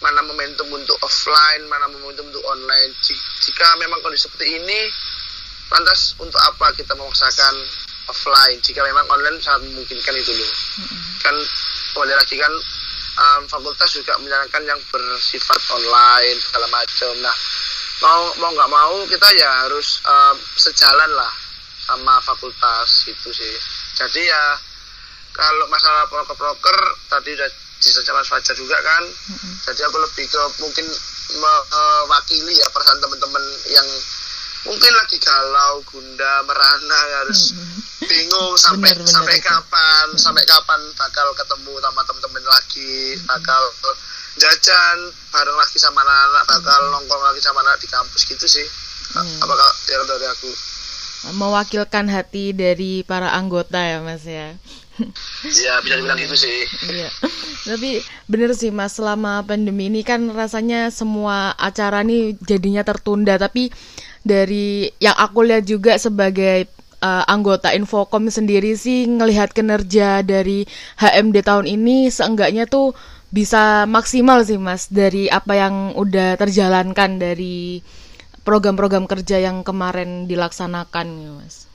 mana 0.00 0.24
momentum 0.24 0.64
untuk 0.72 0.96
offline, 1.04 1.68
mana 1.68 1.84
momentum 1.92 2.24
untuk 2.32 2.40
online. 2.48 2.92
Jika 3.44 3.68
memang 3.76 4.00
kondisi 4.00 4.26
seperti 4.28 4.56
ini, 4.56 4.88
lantas 5.68 6.16
untuk 6.16 6.40
apa 6.40 6.72
kita 6.72 6.96
memaksakan 6.96 7.54
offline? 8.08 8.56
Jika 8.64 8.80
memang 8.80 9.04
online 9.12 9.36
sangat 9.44 9.68
memungkinkan 9.68 10.14
itu 10.16 10.32
loh. 10.32 10.52
Mm-hmm. 10.80 11.00
Kan 11.20 11.36
kembali 11.92 12.14
lagi 12.16 12.36
kan 12.40 12.52
um, 13.18 13.42
fakultas 13.50 13.90
juga 13.96 14.14
menjalankan 14.20 14.62
yang 14.62 14.80
bersifat 14.90 15.60
online 15.74 16.38
segala 16.38 16.66
macam. 16.70 17.12
Nah, 17.18 17.36
mau 18.04 18.22
mau 18.38 18.50
nggak 18.54 18.70
mau 18.70 18.94
kita 19.08 19.28
ya 19.34 19.50
harus 19.66 20.02
um, 20.06 20.36
sejalan 20.54 21.10
lah 21.16 21.32
sama 21.86 22.20
fakultas 22.22 23.10
itu 23.10 23.30
sih. 23.34 23.54
Jadi 23.98 24.22
ya 24.26 24.44
kalau 25.34 25.66
masalah 25.70 26.06
proker-proker 26.10 26.78
tadi 27.08 27.32
udah 27.38 27.50
disebut 27.80 28.12
Mas 28.12 28.28
Fajar 28.28 28.54
juga 28.54 28.76
kan 28.84 29.02
mm-hmm. 29.08 29.52
jadi 29.64 29.80
aku 29.88 29.96
lebih 30.04 30.26
ke 30.28 30.42
mungkin 30.60 30.86
mewakili 31.40 32.52
ya 32.60 32.68
perasaan 32.68 33.00
teman-teman 33.00 33.44
yang 33.72 33.88
mungkin 34.68 34.92
lagi 34.92 35.16
galau 35.16 35.80
gunda 35.88 36.44
merana 36.44 37.00
harus 37.24 37.56
bingung 38.04 38.54
sampai 38.60 38.92
bener, 38.92 39.04
bener, 39.04 39.14
sampai 39.14 39.36
itu. 39.40 39.46
kapan 39.48 40.06
sampai 40.16 40.44
kapan 40.44 40.80
bakal 40.96 41.28
ketemu 41.32 41.74
sama 41.80 42.00
teman-teman 42.04 42.44
lagi 42.44 42.94
mm-hmm. 43.16 43.28
bakal 43.28 43.62
jajan 44.40 44.98
bareng 45.32 45.56
lagi 45.56 45.78
sama 45.80 46.00
anak-anak 46.04 46.44
bakal 46.48 46.80
nongkrong 46.92 47.24
lagi 47.24 47.40
sama 47.40 47.60
anak 47.64 47.76
di 47.80 47.88
kampus 47.88 48.22
gitu 48.28 48.46
sih 48.48 48.66
mm. 49.16 49.44
apakah 49.44 49.68
dari 49.88 50.26
aku 50.28 50.50
mewakilkan 51.36 52.08
hati 52.08 52.56
dari 52.56 53.04
para 53.04 53.32
anggota 53.36 53.80
ya 53.80 54.00
mas 54.00 54.24
ya 54.24 54.56
Iya 55.40 55.80
bisa 55.80 55.96
dibilang 55.96 56.20
gitu 56.20 56.36
sih. 56.36 56.60
Iya. 56.92 57.08
Tapi 57.72 58.04
bener 58.28 58.52
sih 58.52 58.68
mas 58.68 59.00
selama 59.00 59.40
pandemi 59.48 59.88
ini 59.88 60.04
kan 60.04 60.28
rasanya 60.28 60.92
semua 60.92 61.56
acara 61.56 62.04
nih 62.04 62.36
jadinya 62.44 62.84
tertunda. 62.84 63.40
Tapi 63.40 63.72
dari 64.20 64.88
yang 65.00 65.16
aku 65.16 65.44
lihat 65.44 65.64
juga 65.64 65.96
sebagai 65.96 66.68
uh, 67.00 67.24
anggota 67.26 67.72
Infocom 67.72 68.28
sendiri 68.28 68.76
sih 68.76 69.08
ngelihat 69.08 69.56
kinerja 69.56 70.20
dari 70.24 70.68
HMD 71.00 71.44
tahun 71.44 71.66
ini 71.66 72.12
seenggaknya 72.12 72.68
tuh 72.68 72.92
bisa 73.30 73.86
maksimal 73.86 74.42
sih 74.42 74.58
mas 74.58 74.90
dari 74.90 75.30
apa 75.30 75.54
yang 75.54 75.94
udah 75.94 76.34
terjalankan 76.34 77.22
dari 77.22 77.78
program-program 78.42 79.06
kerja 79.06 79.38
yang 79.38 79.62
kemarin 79.62 80.26
dilaksanakan 80.26 81.06
ya 81.20 81.30
mas. 81.38 81.70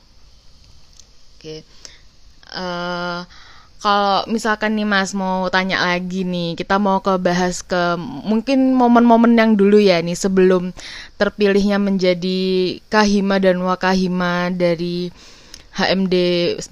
Oke. 1.39 1.61
Okay 1.63 1.85
uh, 2.55 3.21
kalau 3.85 4.25
misalkan 4.25 4.73
nih 4.73 4.87
Mas 4.89 5.13
mau 5.13 5.45
tanya 5.53 5.77
lagi 5.77 6.25
nih, 6.25 6.57
kita 6.57 6.81
mau 6.81 7.05
ke 7.05 7.21
bahas 7.21 7.61
ke 7.61 7.93
mungkin 8.01 8.73
momen-momen 8.73 9.37
yang 9.37 9.53
dulu 9.53 9.77
ya 9.77 10.01
nih 10.01 10.17
sebelum 10.17 10.73
terpilihnya 11.21 11.77
menjadi 11.77 12.41
Kahima 12.89 13.37
dan 13.37 13.61
Wakahima 13.61 14.49
dari 14.49 15.13
HMD 15.77 16.15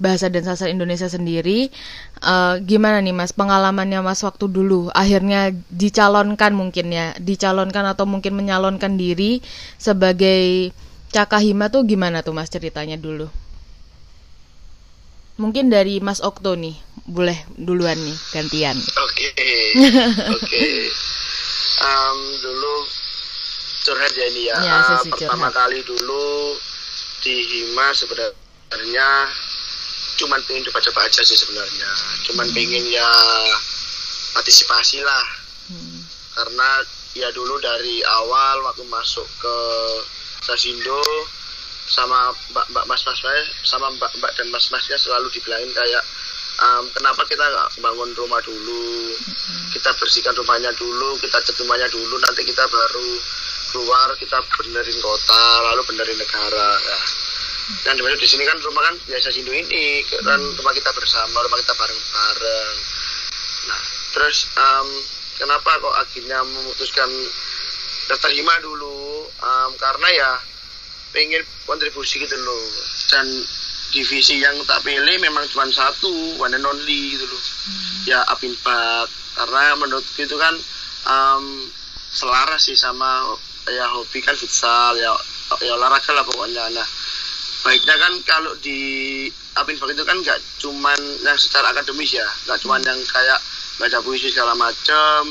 Bahasa 0.02 0.26
dan 0.26 0.42
Sastra 0.42 0.66
Indonesia 0.66 1.06
sendiri. 1.06 1.70
Uh, 2.18 2.58
gimana 2.66 2.98
nih 2.98 3.14
Mas 3.14 3.30
pengalamannya 3.30 4.02
Mas 4.02 4.18
waktu 4.26 4.50
dulu 4.50 4.90
akhirnya 4.90 5.54
dicalonkan 5.70 6.50
mungkin 6.50 6.90
ya, 6.90 7.14
dicalonkan 7.22 7.94
atau 7.94 8.10
mungkin 8.10 8.34
menyalonkan 8.34 8.98
diri 8.98 9.38
sebagai 9.78 10.74
Cakahima 11.14 11.70
tuh 11.70 11.86
gimana 11.86 12.26
tuh 12.26 12.34
Mas 12.34 12.50
ceritanya 12.50 12.98
dulu? 12.98 13.30
Mungkin 15.34 15.66
dari 15.66 15.98
Mas 15.98 16.22
Okto 16.22 16.54
nih, 16.54 16.78
boleh 17.04 17.36
duluan 17.60 17.96
nih 18.00 18.16
gantian. 18.32 18.76
Oke, 18.76 19.28
okay. 19.36 19.64
oke. 20.36 20.40
Okay. 20.40 20.88
Um, 21.84 22.18
dulu 22.40 22.74
curhat 23.84 24.12
ya 24.16 24.26
ini 24.32 24.42
ya. 24.48 24.56
ya 24.56 24.76
uh, 24.80 25.04
pertama 25.12 25.52
curhat. 25.52 25.58
kali 25.68 25.78
dulu 25.84 26.56
di 27.20 27.34
Hima 27.44 27.92
sebenarnya 27.92 29.10
cuman 30.14 30.40
pengen 30.46 30.64
coba-coba 30.70 31.04
aja 31.04 31.20
sih 31.20 31.36
sebenarnya. 31.36 31.90
Cuman 32.30 32.48
hmm. 32.48 32.56
pengen 32.56 32.84
ya 32.88 33.10
partisipasi 34.32 35.04
lah. 35.04 35.26
Hmm. 35.68 36.00
Karena 36.34 36.68
ya 37.14 37.28
dulu 37.36 37.60
dari 37.60 38.00
awal 38.00 38.64
waktu 38.64 38.84
masuk 38.88 39.26
ke 39.38 39.56
Sasindo 40.44 41.00
sama 41.84 42.32
mbak 42.52 42.64
mbak 42.72 42.84
mas 42.88 43.04
mas 43.04 43.20
sama 43.60 43.92
mbak 43.92 44.08
mbak 44.16 44.32
dan 44.40 44.48
mas 44.48 44.72
masnya 44.72 44.96
selalu 44.96 45.28
dibilangin 45.36 45.68
kayak 45.72 46.00
um, 46.60 46.84
kenapa 46.94 47.22
kita 47.26 47.42
nggak 47.42 47.68
bangun 47.80 48.10
rumah 48.14 48.40
dulu? 48.44 49.14
Kita 49.74 49.90
bersihkan 49.98 50.34
rumahnya 50.38 50.70
dulu 50.78 51.18
kita 51.18 51.42
cat 51.42 51.56
rumahnya 51.58 51.88
dulu 51.90 52.14
nanti 52.20 52.42
kita 52.46 52.64
baru 52.70 53.10
keluar 53.74 54.08
kita 54.18 54.38
benerin 54.58 54.98
kota 55.02 55.44
lalu 55.72 55.82
benerin 55.90 56.18
negara. 56.18 56.70
Nah 56.78 57.04
dan 57.82 57.96
di 57.96 58.28
sini 58.28 58.44
kan 58.44 58.60
rumah 58.60 58.84
kan 58.92 58.94
biasa 59.08 59.32
sindu 59.32 59.48
ini 59.48 60.04
kan 60.04 60.36
rumah 60.36 60.72
kita 60.76 60.92
bersama 60.92 61.40
rumah 61.40 61.56
kita 61.64 61.72
bareng 61.72 61.96
bareng 62.12 62.76
nah 63.64 63.80
terus 64.12 64.52
um, 64.60 64.88
kenapa 65.40 65.80
kok 65.80 65.96
akhirnya 65.96 66.44
memutuskan 66.44 67.08
daftar 68.08 68.30
hima 68.30 68.54
dulu? 68.60 69.26
Um, 69.40 69.70
karena 69.80 70.08
ya 70.12 70.30
pengen 71.14 71.42
kontribusi 71.64 72.20
gitu 72.20 72.36
loh. 72.42 72.64
Dan 73.10 73.26
divisi 73.94 74.42
yang 74.42 74.58
tak 74.66 74.82
pilih 74.82 75.16
memang 75.22 75.46
cuma 75.54 75.70
satu 75.70 76.10
one 76.42 76.50
and 76.50 76.66
only 76.66 77.14
gitu 77.14 77.24
loh. 77.30 77.38
Hmm. 77.38 78.10
ya 78.10 78.18
Apinpak 78.26 79.06
karena 79.38 79.78
menurut 79.78 80.02
itu 80.18 80.34
kan 80.34 80.54
um, 81.06 81.70
selaras 82.10 82.66
sih 82.66 82.74
sama 82.74 83.22
ya 83.70 83.86
hobi 83.94 84.18
kan 84.18 84.34
futsal 84.34 84.98
ya 84.98 85.14
ya 85.62 85.72
olahraga 85.78 86.10
lah 86.10 86.26
pokoknya. 86.26 86.66
Nah 86.74 86.86
baiknya 87.64 87.94
kan 87.96 88.12
kalau 88.26 88.52
di 88.58 88.78
Apinpak 89.54 89.94
itu 89.94 90.02
kan 90.02 90.18
nggak 90.18 90.38
cuman 90.58 90.98
yang 91.22 91.38
secara 91.38 91.70
akademis 91.70 92.18
ya 92.18 92.26
nggak 92.50 92.58
cuman 92.60 92.82
yang 92.82 92.98
kayak 93.06 93.38
baca 93.78 93.98
puisi 94.02 94.34
segala 94.34 94.58
macam 94.58 95.22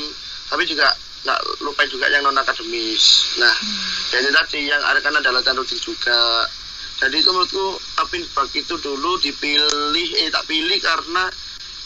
tapi 0.48 0.64
juga 0.64 0.88
nggak 1.24 1.40
lupa 1.64 1.84
juga 1.88 2.08
yang 2.12 2.20
non 2.24 2.36
akademis 2.36 3.36
nah 3.40 3.52
hmm. 3.52 4.12
jadi 4.12 4.28
tadi 4.32 4.60
yang 4.68 4.82
ada 4.84 5.00
kan 5.00 5.16
ada 5.16 5.32
latihan 5.32 5.56
rutin 5.56 5.80
juga 5.80 6.48
jadi 7.04 7.16
itu 7.20 7.30
menurutku 7.30 7.66
Apin 8.00 8.24
Bak 8.32 8.48
itu 8.56 8.74
dulu 8.80 9.20
dipilih 9.20 10.08
eh 10.24 10.28
tak 10.32 10.48
pilih 10.48 10.78
karena 10.80 11.28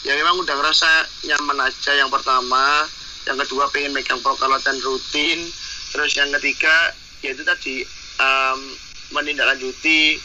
ya 0.07 0.15
memang 0.15 0.39
udah 0.39 0.55
ngerasa 0.55 0.89
nyaman 1.27 1.67
aja 1.67 1.91
yang 1.99 2.07
pertama 2.07 2.87
yang 3.27 3.35
kedua 3.35 3.67
pengen 3.69 3.91
megang 3.91 4.23
prokal 4.23 4.47
latihan 4.47 4.79
rutin 4.79 5.43
terus 5.91 6.15
yang 6.15 6.31
ketiga 6.39 6.95
yaitu 7.19 7.43
tadi 7.43 7.83
um, 8.19 8.59
menindaklanjuti 9.11 10.21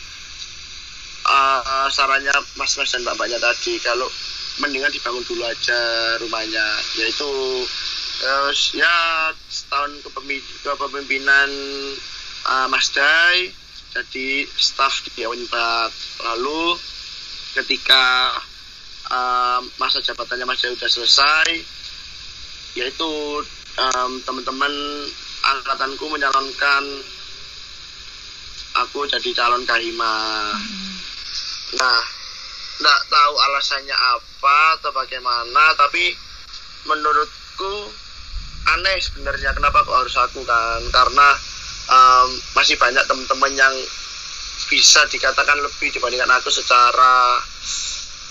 uh, 1.25 1.89
sarannya 1.89 2.33
mas-mas 2.61 2.93
dan 2.93 3.03
bapaknya 3.05 3.41
tadi. 3.41 3.81
Kalau 3.81 4.09
mendingan 4.63 4.93
dibangun 4.93 5.25
dulu 5.25 5.43
aja 5.45 5.81
rumahnya. 6.21 6.67
Yaitu 7.01 7.31
terus 8.15 8.79
ya 8.79 8.95
setahun 9.51 9.91
kepemimpinan 10.63 11.51
uh, 12.47 12.67
Mas 12.71 12.95
Dai 12.95 13.51
jadi 13.95 14.51
staff 14.51 15.07
di 15.15 15.23
Unpad 15.23 15.91
lalu 16.27 16.75
ketika 17.55 18.35
um, 19.07 19.63
masa 19.79 20.03
jabatannya 20.03 20.43
Mas 20.43 20.59
Jaya 20.59 20.75
sudah 20.75 20.91
selesai 20.91 21.49
yaitu 22.75 23.13
um, 23.79 24.13
teman-teman 24.27 24.75
angkatanku 25.47 26.11
menyalonkan 26.11 26.85
aku 28.83 29.07
jadi 29.07 29.31
calon 29.31 29.63
kahima 29.63 30.51
nah 31.79 32.03
nggak 32.75 33.01
tahu 33.07 33.35
alasannya 33.39 33.95
apa 33.95 34.59
atau 34.83 34.91
bagaimana 34.91 35.79
tapi 35.79 36.11
menurutku 36.91 37.95
aneh 38.65 38.99
sebenarnya 38.99 39.53
kenapa 39.53 39.85
kok 39.85 39.95
harus 39.95 40.17
aku 40.19 40.41
kan? 40.43 40.81
Karena 40.91 41.29
um, 41.91 42.29
masih 42.57 42.77
banyak 42.81 43.05
teman-teman 43.05 43.53
yang 43.55 43.75
bisa 44.71 45.05
dikatakan 45.11 45.61
lebih 45.61 45.93
dibandingkan 45.93 46.31
aku 46.41 46.49
secara 46.49 47.37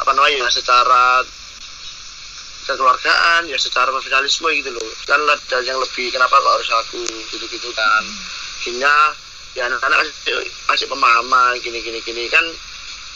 apa 0.01 0.11
namanya 0.17 0.43
ya 0.43 0.49
secara 0.49 1.21
kekeluargaan 2.63 3.51
ya 3.51 3.59
secara 3.59 3.91
profesionalisme 3.91 4.47
gitu 4.55 4.71
loh. 4.71 4.87
Kan 5.03 5.19
ada 5.27 5.57
yang 5.61 5.77
lebih 5.77 6.09
kenapa 6.09 6.39
kok 6.39 6.53
harus 6.57 6.71
aku 6.83 7.03
gitu-gitu 7.29 7.69
kan. 7.75 8.03
Akhirnya 8.63 8.93
ya 9.53 9.69
anak-anak 9.69 9.99
masih, 10.01 10.47
masih 10.65 10.87
pemahaman 10.87 11.59
gini 11.59 11.83
gini 11.83 11.99
gini. 12.01 12.23
Kan 12.31 12.43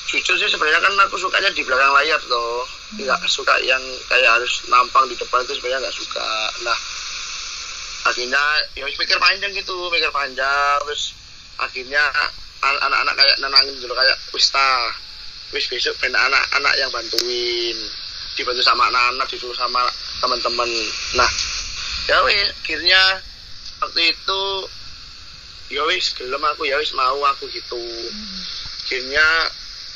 jujur 0.07 0.35
sih 0.39 0.47
sebenarnya 0.51 0.83
kan 0.83 0.93
aku 1.03 1.19
sukanya 1.19 1.51
di 1.51 1.63
belakang 1.63 1.91
layar 1.95 2.19
tuh 2.23 2.63
nggak 2.95 3.19
suka 3.27 3.59
yang 3.67 3.81
kayak 4.07 4.39
harus 4.39 4.63
nampang 4.71 5.03
di 5.11 5.15
depan 5.19 5.43
itu 5.43 5.59
sebenarnya 5.59 5.87
nggak 5.87 5.97
suka. 5.97 6.27
Nah 6.63 6.77
akhirnya 8.07 8.43
ya 8.73 8.87
pikir 8.87 9.19
panjang 9.19 9.51
gitu 9.51 9.75
pikir 9.91 10.11
panjang 10.15 10.79
terus 10.87 11.13
akhirnya 11.59 12.01
anak-anak 12.63 13.13
kayak 13.17 13.37
nenangin 13.43 13.75
dulu 13.83 13.93
kayak 13.93 14.17
wista 14.33 14.69
wis 15.53 15.65
besok 15.71 15.95
ben 16.03 16.11
anak-anak 16.11 16.73
yang 16.75 16.91
bantuin 16.91 17.77
dibantu 18.35 18.61
sama 18.61 18.89
anak-anak 18.91 19.27
disuruh 19.31 19.55
sama 19.55 19.81
teman-teman. 20.19 20.69
Nah 21.15 21.31
ya 22.09 22.17
wis 22.27 22.51
akhirnya 22.63 23.01
waktu 23.81 24.01
itu 24.11 24.41
ya 25.71 25.83
wis 25.87 26.13
belum 26.19 26.41
aku 26.53 26.67
ya 26.67 26.75
wis 26.81 26.91
mau 26.93 27.19
aku 27.31 27.47
gitu. 27.49 27.79
Akhirnya 28.87 29.25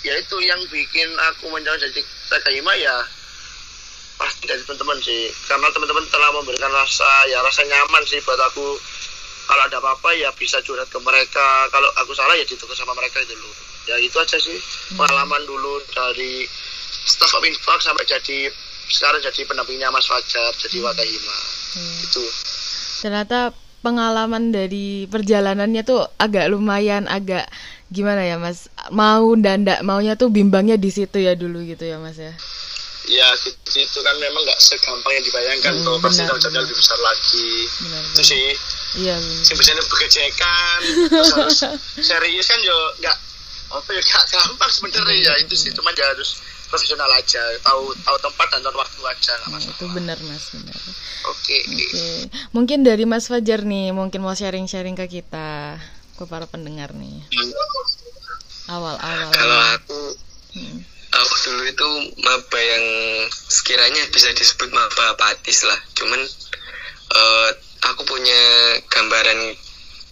ya 0.02 0.14
itu 0.18 0.36
yang 0.42 0.62
bikin 0.72 1.10
aku 1.32 1.52
menjadi 1.54 1.90
jadi 1.90 2.02
TKIMA 2.32 2.74
ya 2.80 2.98
dari 4.46 4.62
teman-teman 4.66 4.98
sih. 5.02 5.30
Karena 5.48 5.68
teman-teman 5.74 6.06
telah 6.10 6.30
memberikan 6.36 6.72
rasa 6.74 7.10
ya 7.30 7.42
rasa 7.42 7.62
nyaman 7.66 8.04
sih 8.06 8.20
buat 8.26 8.40
aku. 8.52 8.78
Kalau 9.50 9.64
ada 9.68 9.78
apa-apa 9.84 10.16
ya 10.16 10.30
bisa 10.38 10.62
curhat 10.64 10.88
ke 10.88 11.00
mereka. 11.02 11.68
Kalau 11.74 11.90
aku 12.02 12.16
salah 12.16 12.38
ya 12.38 12.46
ditukar 12.46 12.78
sama 12.78 12.96
mereka 12.96 13.20
itu 13.22 13.36
loh. 13.36 13.54
Ya 13.90 13.98
itu 13.98 14.14
aja 14.16 14.38
sih 14.38 14.58
pengalaman 14.94 15.42
dulu 15.50 15.82
dari 15.92 16.46
staff 17.06 17.34
of 17.34 17.44
infak 17.44 17.82
sampai 17.82 18.06
jadi 18.06 18.54
sekarang 18.92 19.24
jadi 19.24 19.42
pendampingnya 19.48 19.90
Mas 19.90 20.06
Fajar 20.06 20.52
jadi 20.60 20.78
hmm. 20.84 20.86
Wakahima 20.86 21.38
hmm. 21.80 22.06
itu 22.06 22.24
ternyata 23.02 23.40
pengalaman 23.82 24.54
dari 24.54 25.10
perjalanannya 25.10 25.82
tuh 25.82 26.06
agak 26.22 26.54
lumayan 26.54 27.10
agak 27.10 27.50
gimana 27.90 28.24
ya 28.24 28.38
Mas? 28.38 28.70
Mau 28.94 29.34
dan 29.36 29.66
ndak 29.66 29.82
maunya 29.82 30.14
tuh 30.14 30.30
bimbangnya 30.30 30.78
di 30.78 30.94
situ 30.94 31.18
ya 31.18 31.34
dulu 31.34 31.66
gitu 31.66 31.84
ya 31.90 31.98
Mas 31.98 32.16
ya 32.22 32.32
ya 33.10 33.28
gitu, 33.42 33.82
itu 33.82 34.00
kan 34.06 34.16
memang 34.22 34.42
nggak 34.46 34.60
segampang 34.62 35.14
yang 35.18 35.26
dibayangkan 35.26 35.74
hmm, 35.74 35.86
tuh 35.86 35.98
pasti 35.98 36.22
tanggung 36.22 36.42
jawabnya 36.42 36.62
lebih 36.62 36.78
besar 36.78 37.00
lagi. 37.02 37.50
Benar, 37.82 38.04
itu 38.06 38.22
sih. 38.22 38.48
iya 38.92 39.16
sih 39.24 39.56
biasanya 39.56 39.84
bekerjakan 39.88 40.80
terus 41.08 41.32
harus 41.32 41.60
serius 42.12 42.46
kan 42.52 42.60
yo 42.60 42.76
nggak 43.00 43.18
apa 43.72 43.90
ya 43.96 44.02
nggak 44.04 44.26
gampang 44.30 44.70
sebenarnya 44.70 45.16
ya. 45.18 45.34
Itu 45.42 45.56
sih 45.58 45.74
cuma 45.74 45.90
ya 45.98 46.06
harus 46.14 46.38
profesional 46.70 47.10
aja. 47.18 47.42
Tahu 47.66 47.84
tahu 48.06 48.18
tempat 48.22 48.48
dan 48.54 48.60
tahu 48.62 48.78
waktu 48.78 49.02
aja 49.02 49.32
nggak 49.34 49.50
masalah. 49.50 49.74
itu 49.74 49.86
benar 49.98 50.18
mas 50.22 50.46
benar. 50.54 50.78
Oke. 50.78 50.94
Okay. 51.42 51.62
okay. 51.66 52.18
mungkin 52.54 52.86
dari 52.86 53.10
mas 53.10 53.26
Fajar 53.26 53.66
nih 53.66 53.96
mungkin 53.96 54.22
mau 54.22 54.38
sharing 54.38 54.70
sharing 54.70 54.94
ke 54.94 55.10
kita 55.10 55.82
ke 56.20 56.24
para 56.30 56.46
pendengar 56.46 56.94
nih. 56.94 57.26
Awal 58.70 58.96
awal 59.02 59.30
kalau 59.34 59.60
aku 59.74 60.00
hmm 60.54 60.91
aku 61.12 61.36
dulu 61.44 61.64
itu 61.68 61.90
maba 62.24 62.60
yang 62.60 62.86
sekiranya 63.28 64.08
bisa 64.16 64.32
disebut 64.32 64.72
maba 64.72 65.12
apatis 65.12 65.68
lah. 65.68 65.80
Cuman 66.00 66.22
uh, 67.12 67.50
aku 67.92 68.08
punya 68.08 68.42
gambaran 68.88 69.40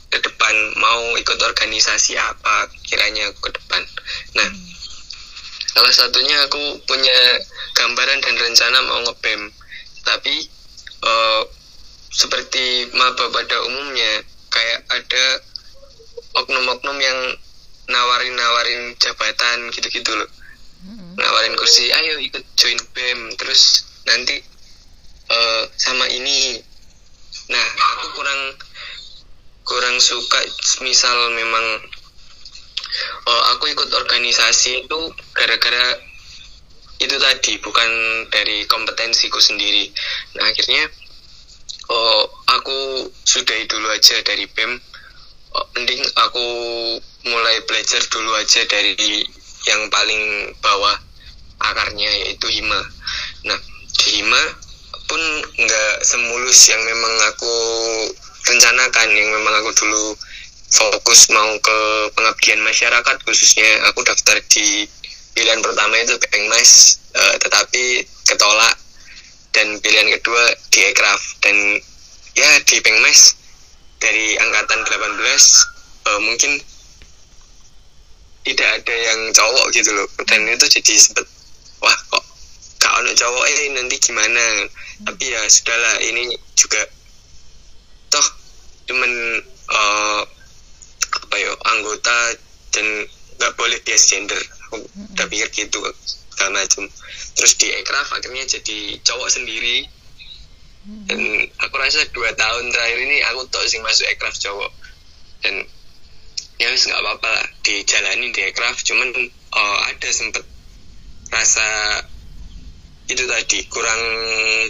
ke 0.09 0.17
depan 0.19 0.55
mau 0.81 1.15
ikut 1.15 1.37
organisasi 1.39 2.19
apa 2.19 2.67
kiranya 2.83 3.31
aku 3.31 3.47
ke 3.47 3.51
depan. 3.55 3.81
Nah 4.35 4.49
hmm. 4.49 4.71
salah 5.71 5.93
satunya 5.95 6.35
aku 6.43 6.83
punya 6.83 7.19
gambaran 7.79 8.19
dan 8.19 8.35
rencana 8.35 8.77
mau 8.83 8.99
ngebem. 9.07 9.47
Tapi 10.03 10.35
uh, 11.07 11.41
seperti 12.11 12.91
maba 12.97 13.31
pada 13.31 13.55
umumnya 13.71 14.25
kayak 14.49 14.79
ada 14.91 15.25
oknum-oknum 16.43 16.97
yang 16.99 17.19
nawarin-nawarin 17.89 18.93
jabatan 19.01 19.69
gitu-gitu 19.73 20.13
loh 20.13 20.29
nawarin 21.17 21.55
kursi 21.57 21.89
ayo 21.89 22.19
ikut 22.21 22.43
join 22.59 22.79
bem. 22.93 23.33
Terus 23.39 23.87
nanti 24.05 24.37
uh, 25.29 25.63
sama 25.77 26.05
ini. 26.11 26.59
Nah 27.49 27.67
aku 27.97 28.05
kurang 28.17 28.41
kurang 29.65 29.97
suka 30.01 30.41
misal 30.81 31.29
memang 31.33 31.65
uh, 33.29 33.43
aku 33.55 33.69
ikut 33.69 33.89
organisasi 33.93 34.85
itu 34.85 34.99
gara-gara 35.33 35.97
itu 36.99 37.15
tadi 37.15 37.55
bukan 37.63 37.89
dari 38.27 38.67
kompetensiku 38.67 39.39
sendiri. 39.39 39.87
Nah 40.35 40.49
akhirnya 40.51 40.83
oh 41.89 42.21
aku 42.49 43.07
sudahi 43.23 43.65
dulu 43.65 43.87
aja 43.93 44.19
dari 44.25 44.45
bem. 44.51 44.77
Oh, 45.49 45.65
mending 45.73 46.05
aku 46.13 46.45
mulai 47.25 47.57
belajar 47.65 48.05
dulu 48.13 48.37
aja 48.37 48.61
dari 48.69 49.25
yang 49.69 49.85
paling 49.93 50.49
bawah 50.57 50.97
akarnya 51.61 52.09
yaitu 52.25 52.49
hima. 52.49 52.81
Nah 53.45 53.59
di 54.01 54.07
hima 54.17 54.41
pun 55.05 55.21
nggak 55.57 55.93
semulus 56.05 56.69
yang 56.69 56.81
memang 56.85 57.13
aku 57.33 57.55
rencanakan 58.49 59.09
yang 59.13 59.29
memang 59.29 59.53
aku 59.61 59.71
dulu 59.77 60.17
fokus 60.69 61.33
mau 61.33 61.49
ke 61.61 61.79
pengabdian 62.13 62.61
masyarakat 62.61 63.15
khususnya 63.25 63.89
aku 63.89 64.05
daftar 64.05 64.37
di 64.53 64.85
pilihan 65.33 65.61
pertama 65.65 65.97
itu 65.97 66.13
Pengmas 66.29 67.01
uh, 67.17 67.35
tetapi 67.41 68.05
ketolak 68.29 68.77
dan 69.49 69.81
pilihan 69.81 70.13
kedua 70.13 70.43
di 70.69 70.79
Ekraf 70.93 71.41
dan 71.41 71.57
ya 72.37 72.49
di 72.69 72.77
Pengmas 72.85 73.33
dari 73.97 74.37
angkatan 74.37 74.85
18 74.85 74.93
uh, 74.93 75.25
eh, 75.25 76.19
mungkin 76.21 76.51
tidak 78.49 78.81
ada 78.81 78.95
yang 78.95 79.19
cowok 79.29 79.65
gitu 79.73 79.93
loh. 79.93 80.07
Dan 80.25 80.49
itu 80.49 80.65
jadi 80.65 80.93
sempet 80.97 81.25
wah 81.79 81.97
kok 82.09 82.25
gak 82.81 82.93
ada 83.05 83.11
cowok 83.13 83.45
ini 83.53 83.77
nanti 83.77 83.95
gimana? 84.01 84.65
Tapi 85.05 85.23
ya 85.29 85.41
sudahlah 85.45 85.95
ini 86.01 86.33
juga 86.57 86.81
toh 88.09 88.27
cuman 88.89 89.11
uh, 89.69 90.21
apa 91.29 91.35
ya 91.37 91.53
anggota 91.77 92.17
dan 92.73 93.05
nggak 93.37 93.53
boleh 93.55 93.77
bias 93.85 94.09
gender. 94.09 94.41
Aku 94.69 94.81
udah 95.13 95.25
pikir 95.29 95.49
gitu 95.53 95.79
segala 96.33 96.63
macam 96.63 96.89
terus 97.35 97.53
di 97.55 97.71
ekraf 97.71 98.09
akhirnya 98.17 98.43
jadi 98.49 98.97
cowok 99.05 99.29
sendiri. 99.29 99.85
Dan 101.05 101.45
aku 101.61 101.75
rasa 101.77 102.01
dua 102.15 102.33
tahun 102.33 102.73
terakhir 102.73 102.97
ini 102.97 103.21
aku 103.29 103.45
tau 103.53 103.61
sih 103.69 103.77
masuk 103.83 104.09
ekraf 104.09 104.33
cowok. 104.41 104.71
Dan 105.45 105.61
ya 106.59 106.67
wis 106.75 106.85
nggak 106.91 107.01
apa-apa 107.01 107.29
lah. 107.31 107.45
Dijalani 107.63 108.35
di 108.35 108.39
aircraft 108.43 108.83
cuman 108.83 109.09
uh, 109.55 109.77
ada 109.87 110.09
sempet 110.11 110.43
rasa 111.31 111.67
itu 113.09 113.25
tadi 113.25 113.65
kurang 113.71 114.01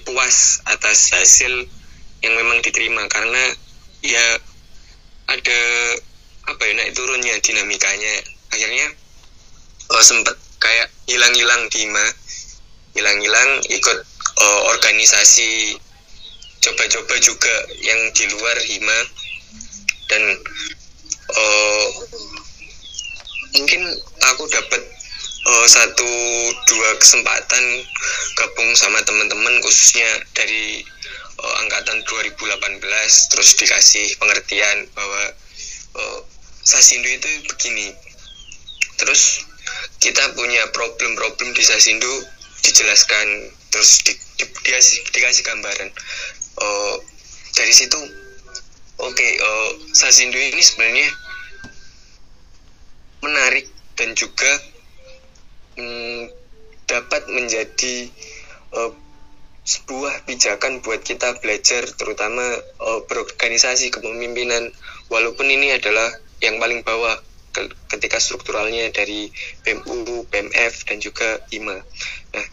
puas 0.08 0.64
atas 0.70 1.12
hasil 1.12 1.68
yang 2.22 2.34
memang 2.38 2.62
diterima. 2.62 3.04
Karena 3.10 3.42
ya 4.06 4.26
ada 5.28 5.62
apa 6.48 6.62
ya 6.64 6.74
naik 6.78 6.94
turunnya 6.94 7.36
dinamikanya. 7.42 8.14
Akhirnya 8.54 8.88
uh, 9.92 10.04
sempet 10.06 10.38
kayak 10.62 10.88
hilang-hilang 11.10 11.68
di 11.74 11.90
ma. 11.90 12.06
Hilang-hilang 12.94 13.50
ikut 13.70 13.98
uh, 14.38 14.62
organisasi 14.78 15.78
coba-coba 16.60 17.16
juga 17.18 17.56
yang 17.82 18.14
di 18.14 18.24
luar 18.30 18.58
hima. 18.62 19.00
Dan 20.10 20.24
uh, 21.30 21.86
mungkin 23.58 23.82
aku 24.34 24.44
dapat 24.50 24.82
uh, 25.46 25.68
satu 25.68 26.10
dua 26.70 26.90
kesempatan 27.02 27.64
gabung 28.38 28.70
sama 28.78 29.02
teman-teman 29.06 29.62
khususnya 29.66 30.08
dari 30.38 30.86
uh, 31.40 31.54
angkatan 31.66 32.02
2018 32.06 32.80
terus 33.34 33.50
dikasih 33.58 34.06
pengertian 34.20 34.78
bahwa 34.94 35.24
uh, 35.96 36.20
Sasindo 36.60 37.10
itu 37.10 37.30
begini. 37.50 37.90
Terus 39.00 39.42
kita 39.98 40.22
punya 40.38 40.70
problem-problem 40.70 41.56
di 41.56 41.64
Sasindo 41.66 42.12
dijelaskan 42.62 43.50
terus 43.74 44.04
di, 44.06 44.14
di, 44.38 44.46
dikasih, 44.46 45.02
dikasih 45.10 45.44
gambaran. 45.50 45.90
Uh, 46.60 46.96
dari 47.56 47.74
situ 47.74 47.98
oke 49.00 49.16
okay, 49.16 49.32
uh, 49.40 49.72
Sasindo 49.96 50.36
ini 50.36 50.60
sebenarnya 50.60 51.10
menarik 53.24 53.68
dan 53.96 54.16
juga 54.16 54.52
um, 55.80 56.28
dapat 56.88 57.28
menjadi 57.32 58.12
uh, 58.76 58.92
sebuah 59.64 60.26
pijakan 60.26 60.82
buat 60.82 61.06
kita 61.06 61.38
belajar 61.40 61.86
terutama 61.94 62.42
uh, 62.82 63.06
berorganisasi 63.06 63.94
kepemimpinan 63.94 64.74
walaupun 65.14 65.46
ini 65.46 65.76
adalah 65.78 66.10
yang 66.42 66.58
paling 66.58 66.82
bawah 66.82 67.20
ketika 67.90 68.22
strukturalnya 68.22 68.88
dari 68.94 69.34
PMU, 69.66 70.24
PMF 70.30 70.86
dan 70.88 71.02
juga 71.04 71.44
IMA. 71.52 71.76
Nah, 72.32 72.48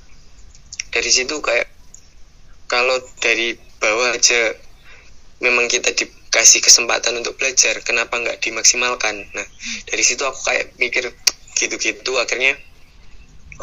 dari 0.90 1.10
situ 1.12 1.38
kayak 1.38 1.68
kalau 2.66 2.98
dari 3.22 3.54
bawah 3.78 4.16
aja 4.16 4.56
memang 5.38 5.68
kita 5.70 5.92
dikasih 6.36 6.60
kesempatan 6.60 7.16
untuk 7.16 7.40
belajar, 7.40 7.80
kenapa 7.80 8.20
nggak 8.20 8.44
dimaksimalkan? 8.44 9.24
Nah, 9.32 9.48
dari 9.88 10.04
situ 10.04 10.20
aku 10.20 10.36
kayak 10.44 10.76
mikir 10.76 11.08
gitu-gitu 11.56 12.12
akhirnya 12.20 12.60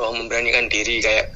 oh 0.01 0.09
memberanikan 0.17 0.65
diri 0.73 0.97
kayak 0.97 1.29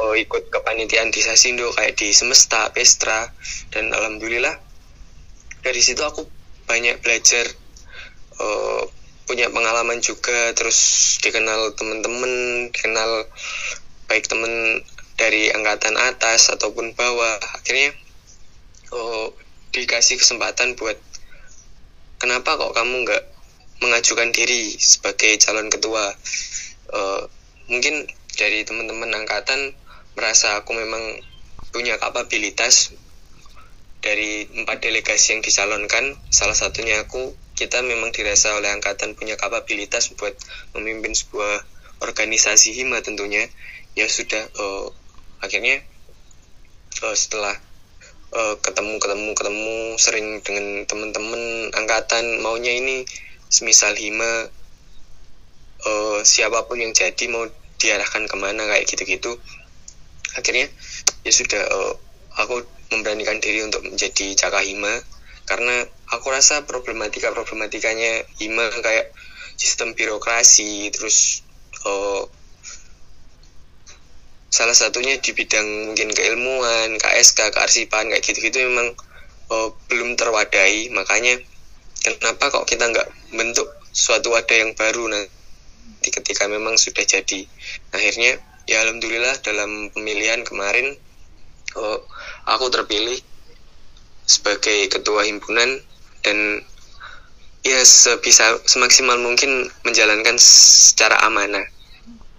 oh 0.00 0.16
ikut 0.16 0.48
kepanitiaan 0.48 1.12
di 1.12 1.20
Sasindo 1.20 1.68
kayak 1.76 2.00
di 2.00 2.16
Semesta, 2.16 2.72
Pestra 2.72 3.28
dan 3.68 3.92
alhamdulillah 3.92 4.56
dari 5.60 5.84
situ 5.84 6.00
aku 6.00 6.24
banyak 6.64 7.04
belajar 7.04 7.44
uh, 8.40 8.88
punya 9.28 9.52
pengalaman 9.52 10.00
juga 10.00 10.56
terus 10.56 11.20
dikenal 11.20 11.76
teman-teman 11.76 12.32
kenal 12.72 13.28
baik 14.08 14.24
teman 14.24 14.80
dari 15.20 15.52
angkatan 15.52 16.00
atas 16.00 16.48
ataupun 16.48 16.96
bawah 16.96 17.36
akhirnya 17.60 17.92
uh, 18.94 19.26
dikasih 19.70 20.18
kesempatan 20.18 20.74
buat 20.74 20.98
kenapa 22.20 22.58
kok 22.58 22.74
kamu 22.74 23.06
nggak 23.06 23.24
mengajukan 23.80 24.30
diri 24.34 24.76
sebagai 24.76 25.40
calon 25.40 25.72
ketua? 25.72 26.12
Uh, 26.90 27.22
mungkin 27.70 28.06
dari 28.36 28.66
teman-teman 28.66 29.14
angkatan 29.14 29.72
merasa 30.18 30.58
aku 30.58 30.74
memang 30.74 31.22
punya 31.70 31.96
kapabilitas 32.02 32.92
dari 34.02 34.48
empat 34.50 34.82
delegasi 34.82 35.38
yang 35.38 35.42
dicalonkan. 35.44 36.18
Salah 36.34 36.56
satunya 36.58 37.00
aku 37.00 37.32
kita 37.54 37.84
memang 37.84 38.10
dirasa 38.10 38.56
oleh 38.56 38.72
angkatan 38.72 39.14
punya 39.14 39.36
kapabilitas 39.36 40.10
buat 40.16 40.32
memimpin 40.74 41.12
sebuah 41.14 41.62
organisasi 42.02 42.74
hima 42.74 43.00
tentunya. 43.04 43.46
Ya 43.94 44.08
sudah 44.08 44.40
uh, 44.56 44.86
akhirnya 45.40 45.84
uh, 47.04 47.16
setelah 47.16 47.54
uh, 48.34 48.54
ketemu 48.62 48.98
ketemu 49.02 49.30
ketemu 49.34 49.74
sering 49.98 50.26
dengan 50.42 50.66
teman-teman 50.86 51.74
angkatan. 51.74 52.42
Maunya 52.42 52.74
ini 52.74 53.06
semisal 53.50 53.94
hima 53.98 54.50
uh, 55.86 56.18
siapa 56.22 56.66
pun 56.66 56.78
yang 56.78 56.92
jadi 56.94 57.24
mau 57.30 57.46
diarahkan 57.80 58.28
ke 58.28 58.36
mana 58.36 58.68
kayak 58.68 58.86
gitu-gitu. 58.86 59.40
Akhirnya 60.36 60.70
ya 61.26 61.32
sudah 61.32 61.62
uh, 61.64 61.92
aku 62.38 62.62
memberanikan 62.90 63.38
diri 63.38 63.62
untuk 63.66 63.86
menjadi 63.86 64.34
Hima 64.62 64.94
karena 65.46 65.82
aku 66.10 66.30
rasa 66.30 66.62
problematika 66.66 67.34
problematikanya 67.34 68.26
Hima 68.38 68.70
kayak 68.82 69.10
sistem 69.58 69.94
birokrasi 69.94 70.90
terus 70.94 71.42
uh, 71.86 72.26
salah 74.50 74.74
satunya 74.74 75.14
di 75.22 75.30
bidang 75.30 75.94
mungkin 75.94 76.10
keilmuan 76.10 76.98
KSK 76.98 77.54
kearsipan 77.54 78.10
kayak 78.10 78.26
gitu-gitu 78.26 78.66
memang 78.66 78.98
uh, 79.46 79.70
belum 79.86 80.18
terwadai. 80.18 80.90
Makanya 80.90 81.38
kenapa 82.02 82.50
kok 82.50 82.66
kita 82.66 82.90
nggak 82.90 83.08
bentuk 83.30 83.70
suatu 83.94 84.34
wadah 84.34 84.58
yang 84.58 84.74
baru 84.74 85.06
nanti 85.06 86.10
ketika 86.10 86.50
memang 86.50 86.74
sudah 86.74 87.06
jadi? 87.06 87.46
Akhirnya 87.94 88.42
ya 88.66 88.82
alhamdulillah 88.82 89.38
dalam 89.46 89.94
pemilihan 89.94 90.42
kemarin 90.42 90.98
uh, 91.78 91.98
aku 92.50 92.66
terpilih 92.74 93.22
sebagai 94.26 94.90
ketua 94.90 95.30
himpunan 95.30 95.78
dan 96.26 96.66
ya 97.62 97.78
sebisa 97.86 98.58
semaksimal 98.66 99.14
mungkin 99.22 99.70
menjalankan 99.86 100.34
secara 100.42 101.22
amanah. 101.22 101.62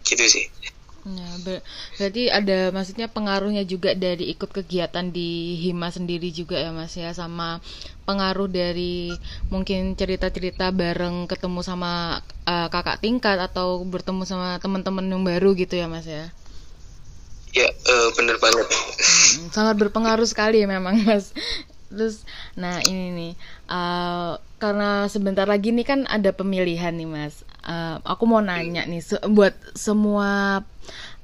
Gitu 0.04 0.28
sih 0.28 0.52
Ya, 1.02 1.30
ber 1.42 1.66
berarti 1.98 2.30
ada 2.30 2.70
maksudnya 2.70 3.10
pengaruhnya 3.10 3.66
juga 3.66 3.98
dari 3.98 4.30
ikut 4.38 4.54
kegiatan 4.54 5.10
di 5.10 5.58
Hima 5.58 5.90
sendiri 5.90 6.30
juga 6.30 6.62
ya 6.62 6.70
Mas 6.70 6.94
ya 6.94 7.10
sama 7.10 7.58
pengaruh 8.06 8.46
dari 8.46 9.10
mungkin 9.50 9.98
cerita-cerita 9.98 10.70
bareng 10.70 11.26
ketemu 11.26 11.66
sama 11.66 12.22
uh, 12.46 12.70
kakak 12.70 13.02
tingkat 13.02 13.42
atau 13.42 13.82
bertemu 13.82 14.30
sama 14.30 14.62
teman-teman 14.62 15.10
yang 15.10 15.26
baru 15.26 15.58
gitu 15.58 15.74
ya 15.74 15.90
Mas 15.90 16.06
ya. 16.06 16.30
Ya, 17.52 17.68
uh, 17.68 18.08
bener 18.16 18.40
banget. 18.40 18.64
Hmm, 18.64 19.52
sangat 19.52 19.76
berpengaruh 19.76 20.24
sekali 20.24 20.64
memang, 20.64 21.02
Mas. 21.08 21.36
Terus, 21.92 22.24
nah 22.56 22.80
ini 22.88 23.12
nih, 23.12 23.34
uh, 23.68 24.40
karena 24.62 25.10
sebentar 25.10 25.50
lagi 25.50 25.74
nih 25.74 25.82
kan 25.82 26.00
ada 26.06 26.30
pemilihan 26.30 26.94
nih, 26.94 27.10
Mas. 27.10 27.42
Uh, 27.66 27.98
aku 28.06 28.30
mau 28.30 28.38
nanya 28.38 28.86
nih, 28.86 29.02
se 29.02 29.18
buat 29.26 29.58
semua 29.74 30.62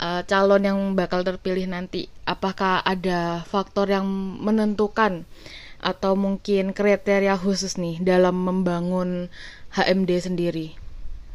uh, 0.02 0.22
calon 0.26 0.66
yang 0.66 0.80
bakal 0.98 1.22
terpilih 1.22 1.70
nanti, 1.70 2.10
apakah 2.26 2.82
ada 2.82 3.46
faktor 3.46 3.94
yang 3.94 4.10
menentukan 4.42 5.30
atau 5.78 6.18
mungkin 6.18 6.74
kriteria 6.74 7.38
khusus 7.38 7.78
nih 7.78 8.02
dalam 8.02 8.42
membangun 8.42 9.30
HMD 9.78 10.12
sendiri? 10.34 10.74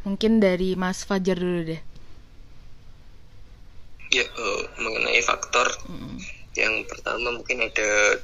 Mungkin 0.03 0.43
dari 0.43 0.75
Mas 0.75 1.07
Fajar 1.07 1.39
dulu 1.39 1.63
deh 1.71 1.81
ya 4.13 4.25
uh, 4.29 4.61
mengenai 4.77 5.21
faktor 5.25 5.65
hmm. 5.89 6.21
yang 6.53 6.85
pertama 6.85 7.33
mungkin 7.33 7.65
ada 7.65 8.21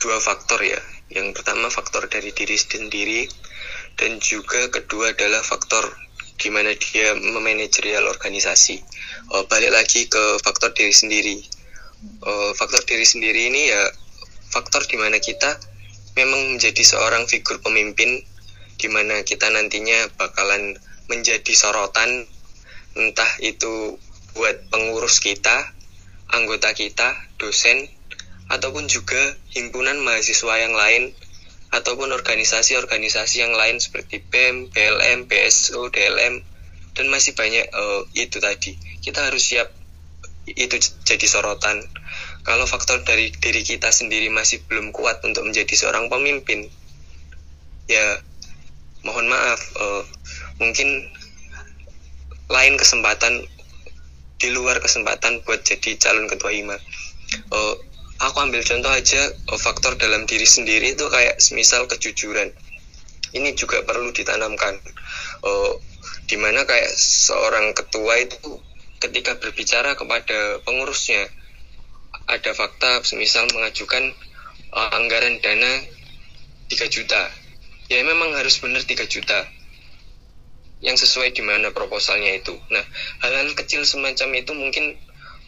dua 0.00 0.18
faktor 0.20 0.60
ya. 0.62 0.80
Yang 1.12 1.38
pertama 1.38 1.70
faktor 1.70 2.10
dari 2.10 2.34
diri 2.34 2.58
sendiri 2.58 3.30
dan 3.96 4.18
juga 4.20 4.68
kedua 4.68 5.14
adalah 5.14 5.40
faktor 5.40 5.94
gimana 6.36 6.76
dia 6.76 7.16
memanajerial 7.16 8.04
organisasi. 8.12 8.84
Uh, 9.32 9.44
balik 9.48 9.72
lagi 9.72 10.04
ke 10.10 10.40
faktor 10.44 10.76
diri 10.76 10.92
sendiri. 10.92 11.36
Uh, 12.20 12.52
faktor 12.54 12.84
diri 12.84 13.06
sendiri 13.08 13.48
ini 13.48 13.72
ya 13.72 13.82
faktor 14.52 14.84
di 14.84 15.00
mana 15.00 15.16
kita 15.16 15.56
memang 16.16 16.56
menjadi 16.56 16.80
seorang 16.84 17.24
figur 17.28 17.60
pemimpin 17.64 18.20
di 18.76 18.88
mana 18.92 19.24
kita 19.24 19.48
nantinya 19.48 20.12
bakalan 20.20 20.76
menjadi 21.08 21.52
sorotan 21.56 22.28
entah 22.96 23.32
itu 23.44 23.96
buat 24.36 24.68
pengurus 24.68 25.20
kita, 25.20 25.72
anggota 26.32 26.72
kita, 26.76 27.16
dosen, 27.40 27.88
ataupun 28.46 28.86
juga 28.86 29.18
himpunan 29.50 29.98
mahasiswa 30.02 30.54
yang 30.62 30.74
lain, 30.74 31.14
ataupun 31.74 32.14
organisasi-organisasi 32.14 33.42
yang 33.42 33.54
lain 33.54 33.82
seperti 33.82 34.22
BEM, 34.22 34.70
PLM, 34.70 35.26
BSO, 35.26 35.90
DLM, 35.90 36.40
dan 36.94 37.06
masih 37.10 37.34
banyak 37.34 37.66
uh, 37.74 38.06
itu 38.14 38.38
tadi. 38.38 38.78
Kita 39.02 39.26
harus 39.26 39.42
siap 39.42 39.68
itu 40.46 40.78
jadi 41.02 41.26
sorotan. 41.26 41.82
Kalau 42.46 42.64
faktor 42.70 43.02
dari 43.02 43.34
diri 43.34 43.66
kita 43.66 43.90
sendiri 43.90 44.30
masih 44.30 44.62
belum 44.70 44.94
kuat 44.94 45.18
untuk 45.26 45.42
menjadi 45.42 45.74
seorang 45.74 46.06
pemimpin, 46.06 46.70
ya 47.90 48.22
mohon 49.02 49.26
maaf, 49.26 49.58
uh, 49.74 50.02
mungkin 50.62 51.10
lain 52.46 52.78
kesempatan 52.78 53.42
di 54.38 54.48
luar 54.54 54.78
kesempatan 54.78 55.42
buat 55.42 55.66
jadi 55.66 55.98
calon 55.98 56.30
ketua 56.30 56.52
hima 56.52 56.76
uh, 57.50 57.74
aku 58.20 58.36
ambil 58.40 58.62
contoh 58.64 58.92
aja 58.92 59.20
uh, 59.52 59.60
faktor 59.60 59.96
dalam 60.00 60.24
diri 60.24 60.48
sendiri 60.48 60.96
itu 60.96 61.04
kayak 61.08 61.36
semisal 61.40 61.84
kejujuran 61.90 62.52
ini 63.36 63.52
juga 63.52 63.84
perlu 63.84 64.12
ditanamkan 64.14 64.80
uh, 65.44 65.72
di 66.26 66.36
mana 66.40 66.64
kayak 66.64 66.90
seorang 66.96 67.76
ketua 67.76 68.22
itu 68.22 68.60
ketika 68.98 69.36
berbicara 69.36 69.94
kepada 69.94 70.64
pengurusnya 70.64 71.28
ada 72.26 72.50
fakta 72.56 73.04
semisal 73.04 73.46
mengajukan 73.52 74.16
uh, 74.72 74.90
anggaran 74.96 75.38
dana 75.44 75.72
3 76.72 76.88
juta 76.90 77.22
ya 77.92 78.02
memang 78.02 78.34
harus 78.34 78.58
benar 78.58 78.82
3 78.82 79.06
juta 79.06 79.46
yang 80.84 80.96
sesuai 80.96 81.32
di 81.32 81.40
mana 81.40 81.72
proposalnya 81.72 82.36
itu. 82.36 82.52
Nah, 82.68 82.84
hal-hal 83.24 83.48
kecil 83.56 83.88
semacam 83.88 84.28
itu 84.36 84.52
mungkin 84.52 84.84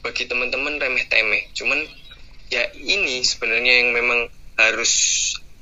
bagi 0.01 0.25
teman-teman 0.25 0.81
remeh-temeh. 0.81 1.53
Cuman 1.53 1.85
ya 2.49 2.65
ini 2.75 3.21
sebenarnya 3.25 3.85
yang 3.85 3.91
memang 3.93 4.29
harus 4.57 4.93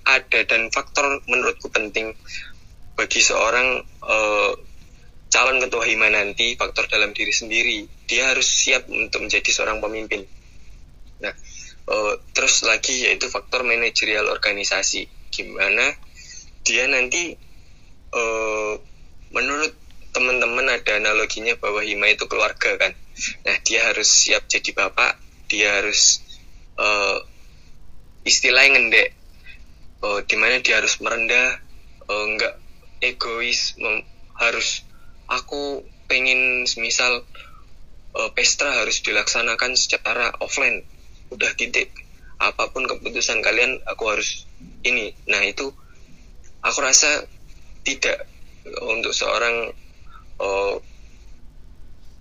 ada 0.06 0.46
dan 0.46 0.70
faktor 0.70 1.20
menurutku 1.26 1.66
penting 1.68 2.14
bagi 2.94 3.20
seorang 3.20 3.82
uh, 4.06 4.52
calon 5.28 5.58
ketua 5.60 5.84
hima 5.84 6.08
nanti 6.08 6.54
faktor 6.54 6.86
dalam 6.86 7.12
diri 7.12 7.34
sendiri. 7.34 7.84
Dia 8.06 8.32
harus 8.32 8.46
siap 8.46 8.86
untuk 8.88 9.26
menjadi 9.26 9.50
seorang 9.50 9.82
pemimpin. 9.82 10.24
Nah 11.20 11.34
uh, 11.90 12.14
terus 12.32 12.62
lagi 12.64 13.04
yaitu 13.04 13.26
faktor 13.28 13.66
manajerial 13.66 14.30
organisasi. 14.30 15.10
Gimana 15.34 15.92
dia 16.62 16.86
nanti 16.86 17.34
uh, 18.14 18.74
menurut 19.34 19.74
teman-teman 20.14 20.72
ada 20.72 20.96
analoginya 20.96 21.52
bahwa 21.60 21.84
hima 21.84 22.08
itu 22.14 22.24
keluarga 22.30 22.78
kan? 22.78 22.94
Nah 23.44 23.56
dia 23.66 23.84
harus 23.90 24.08
siap 24.08 24.46
jadi 24.48 24.70
bapak 24.72 25.18
dia 25.46 25.78
harus 25.82 26.25
uh, 26.76 27.18
istilahnya 28.24 28.76
ngendek 28.76 29.08
uh, 30.02 30.20
di 30.24 30.36
mana 30.36 30.60
dia 30.60 30.80
harus 30.80 30.98
merendah 31.00 31.60
uh, 32.08 32.24
nggak 32.36 32.54
egois 33.04 33.76
harus 34.36 34.84
aku 35.28 35.84
pengen 36.06 36.64
misal 36.78 37.26
uh, 38.16 38.30
pesta 38.32 38.82
harus 38.82 39.02
dilaksanakan 39.02 39.74
secara 39.74 40.32
offline 40.40 40.86
udah 41.28 41.50
titik 41.58 41.92
apa 42.36 42.68
pun 42.68 42.84
keputusan 42.84 43.40
kalian 43.40 43.80
aku 43.88 44.12
harus 44.12 44.44
ini. 44.84 45.16
Nah 45.24 45.40
itu 45.42 45.72
aku 46.60 46.78
rasa 46.84 47.24
tidak 47.80 48.28
untuk 48.84 49.16
seorang 49.16 49.72
uh, 50.42 50.76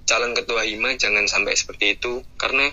calon 0.05 0.33
ketua 0.37 0.63
hima 0.63 0.95
jangan 0.95 1.25
sampai 1.25 1.57
seperti 1.57 1.99
itu 1.99 2.21
karena 2.37 2.71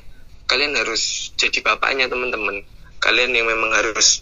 kalian 0.52 0.76
harus 0.76 1.32
jadi 1.40 1.64
bapaknya 1.64 2.12
teman-teman. 2.12 2.60
Kalian 3.00 3.32
yang 3.32 3.48
memang 3.48 3.72
harus 3.72 4.20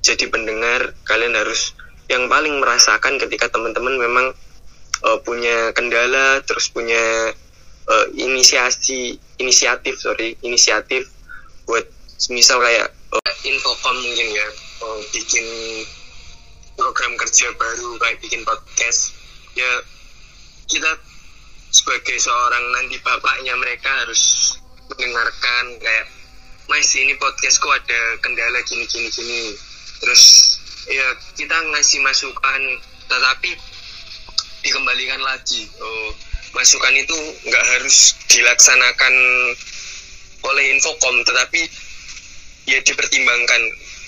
jadi 0.00 0.28
pendengar 0.32 0.96
kalian 1.04 1.36
harus 1.36 1.76
yang 2.08 2.28
paling 2.32 2.56
merasakan 2.60 3.20
ketika 3.20 3.52
teman-teman 3.52 3.96
memang 4.00 4.26
uh, 5.04 5.18
punya 5.20 5.72
kendala 5.76 6.40
terus 6.44 6.68
punya 6.68 7.32
uh, 7.88 8.06
inisiasi 8.12 9.16
inisiatif 9.40 9.96
sorry 10.00 10.36
inisiatif 10.44 11.08
buat 11.64 11.88
misal 12.28 12.60
kayak 12.60 12.92
uh, 13.12 13.34
infocom 13.48 13.96
mungkin 13.96 14.28
ya 14.32 14.48
uh, 14.84 15.00
bikin 15.12 15.46
program 16.76 17.12
kerja 17.16 17.48
baru 17.56 17.96
kayak 18.02 18.18
bikin 18.20 18.42
podcast. 18.42 19.14
Ya 19.54 19.70
kita 20.66 20.90
sebagai 21.70 22.18
seorang 22.18 22.64
nanti 22.76 22.98
bapaknya 23.02 23.54
mereka 23.58 23.90
harus 24.04 24.54
mendengarkan 24.92 25.64
kayak 25.80 26.06
mas 26.68 26.88
ini 26.96 27.12
podcastku 27.20 27.68
ada 27.68 28.00
kendala 28.20 28.60
gini 28.64 28.84
gini 28.88 29.08
gini. 29.12 29.42
Terus 30.00 30.22
ya 30.88 31.06
kita 31.36 31.56
ngasih 31.72 32.00
masukan 32.04 32.60
tetapi 33.08 33.50
dikembalikan 34.64 35.20
lagi. 35.20 35.68
Oh, 35.80 36.08
masukan 36.56 36.94
itu 36.96 37.16
nggak 37.48 37.64
harus 37.76 38.16
dilaksanakan 38.32 39.14
oleh 40.44 40.64
infocom 40.76 41.16
tetapi 41.24 41.68
ya 42.68 42.80
dipertimbangkan. 42.80 43.62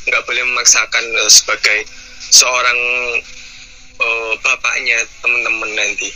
Nggak 0.06 0.22
boleh 0.22 0.42
memaksakan 0.54 1.04
uh, 1.18 1.30
sebagai 1.32 1.82
seorang 2.30 2.78
uh, 4.00 4.32
bapaknya 4.40 5.02
teman-teman 5.20 5.70
nanti. 5.76 6.08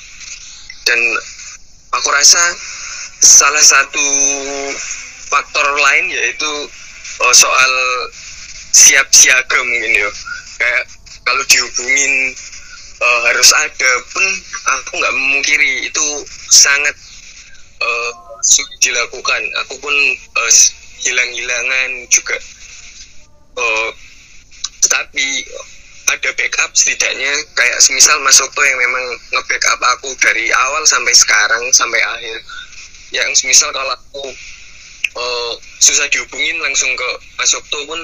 Dan 0.86 1.00
aku 1.92 2.08
rasa 2.14 2.40
salah 3.20 3.60
satu 3.60 4.06
faktor 5.28 5.66
lain 5.76 6.04
yaitu 6.10 6.50
uh, 7.20 7.34
soal 7.36 7.72
siap 8.72 9.06
siaga 9.12 9.58
mungkin 9.60 9.92
ya. 9.92 10.10
Kayak 10.60 10.84
kalau 11.24 11.42
dihubungin 11.46 12.12
uh, 13.00 13.20
harus 13.28 13.50
ada 13.52 13.92
pun 14.12 14.24
aku 14.76 14.90
nggak 14.98 15.14
memungkiri 15.14 15.72
itu 15.84 16.06
sangat 16.48 16.96
uh, 17.84 18.10
sulit 18.40 18.80
dilakukan. 18.80 19.42
Aku 19.68 19.76
pun 19.84 19.94
uh, 20.36 20.52
hilang-hilangan 21.04 21.90
juga. 22.08 22.36
Uh, 23.60 23.90
tetapi 24.80 25.44
ada 26.10 26.30
backup 26.34 26.70
setidaknya 26.74 27.30
kayak 27.54 27.78
semisal 27.78 28.18
Mas 28.26 28.40
Okto 28.42 28.58
yang 28.64 28.80
memang 28.82 29.04
nge-backup 29.30 29.78
aku 29.94 30.10
dari 30.18 30.50
awal 30.50 30.82
sampai 30.82 31.14
sekarang 31.14 31.62
sampai 31.70 32.02
akhir 32.02 32.36
yang 33.10 33.30
semisal 33.34 33.70
kalau 33.74 33.94
aku 33.94 34.24
uh, 35.18 35.52
susah 35.82 36.06
dihubungin 36.10 36.58
langsung 36.62 36.90
ke 36.94 37.08
Mas 37.38 37.54
Okto 37.54 37.78
pun 37.86 38.00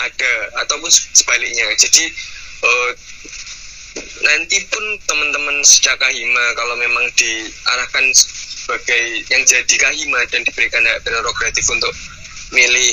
ada 0.00 0.32
ataupun 0.64 0.90
sebaliknya. 0.90 1.64
Jadi 1.76 2.04
uh, 2.64 2.90
nanti 4.24 4.62
pun 4.68 4.84
teman-teman 5.08 5.64
sejak 5.64 5.96
kahima 5.98 6.44
kalau 6.56 6.76
memang 6.76 7.04
diarahkan 7.16 8.04
sebagai 8.14 9.02
yang 9.32 9.42
jadi 9.48 9.74
kahima 9.80 10.20
dan 10.30 10.44
diberikan 10.46 10.84
hak 10.86 11.02
prerogatif 11.02 11.64
untuk 11.72 11.92
milih 12.54 12.92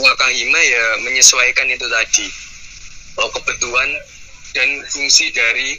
wakahima 0.00 0.60
ya 0.60 0.84
menyesuaikan 1.04 1.68
itu 1.68 1.86
tadi. 1.86 2.26
Oh, 3.20 3.28
kebutuhan 3.28 3.90
dan 4.56 4.68
fungsi 4.88 5.28
dari 5.36 5.76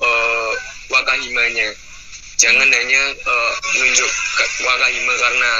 uh, 0.00 0.52
wakahimanya 0.88 1.76
jangan 2.42 2.66
hanya 2.66 3.02
uh, 3.22 3.52
menunjuk 3.78 4.10
wakahima 4.66 5.14
karena 5.14 5.52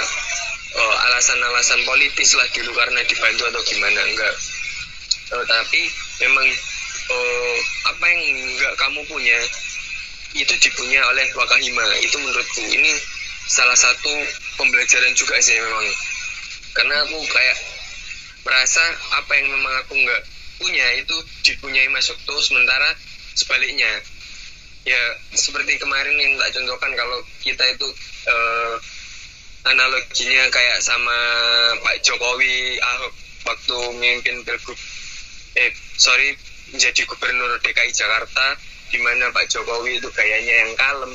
alasan-alasan 1.06 1.78
uh, 1.78 1.86
politis 1.86 2.34
lah 2.34 2.48
dulu 2.50 2.74
karena 2.74 3.00
dibantu 3.06 3.46
atau 3.46 3.62
gimana 3.70 4.00
enggak. 4.02 4.34
Uh, 5.30 5.44
tapi 5.46 5.86
memang 6.26 6.46
uh, 7.06 7.56
apa 7.94 8.04
yang 8.10 8.22
enggak 8.50 8.74
kamu 8.82 9.00
punya 9.06 9.38
itu 10.34 10.54
dipunya 10.58 10.98
oleh 11.06 11.28
wakahima 11.38 11.86
itu 12.02 12.16
menurutku 12.18 12.64
ini 12.66 12.90
salah 13.46 13.78
satu 13.78 14.10
pembelajaran 14.58 15.14
juga 15.14 15.38
sih 15.38 15.54
memang. 15.54 15.86
Karena 16.74 17.04
aku 17.06 17.20
kayak 17.30 17.58
merasa 18.42 18.82
apa 19.22 19.32
yang 19.38 19.54
memang 19.54 19.74
aku 19.86 19.94
nggak 19.94 20.22
punya 20.58 20.86
itu 20.98 21.16
dipunyai 21.46 21.86
masuk 21.94 22.18
tuh 22.26 22.40
sementara 22.42 22.90
sebaliknya 23.38 23.88
ya 24.82 25.02
seperti 25.34 25.78
kemarin 25.78 26.16
yang 26.18 26.32
tak 26.42 26.58
contohkan 26.58 26.90
kalau 26.98 27.18
kita 27.42 27.64
itu 27.70 27.86
uh, 28.26 28.74
analoginya 29.70 30.50
kayak 30.50 30.78
sama 30.82 31.14
Pak 31.86 32.02
Jokowi 32.02 32.82
Ahok 32.82 33.14
waktu 33.46 33.76
memimpin 33.94 34.42
pilgub 34.42 34.78
eh 35.54 35.70
sorry 35.94 36.34
menjadi 36.74 37.04
gubernur 37.06 37.60
DKI 37.62 37.92
Jakarta 37.94 38.58
di 38.90 38.98
mana 38.98 39.30
Pak 39.30 39.46
Jokowi 39.46 40.02
itu 40.02 40.08
gayanya 40.10 40.66
yang 40.66 40.72
kalem 40.74 41.14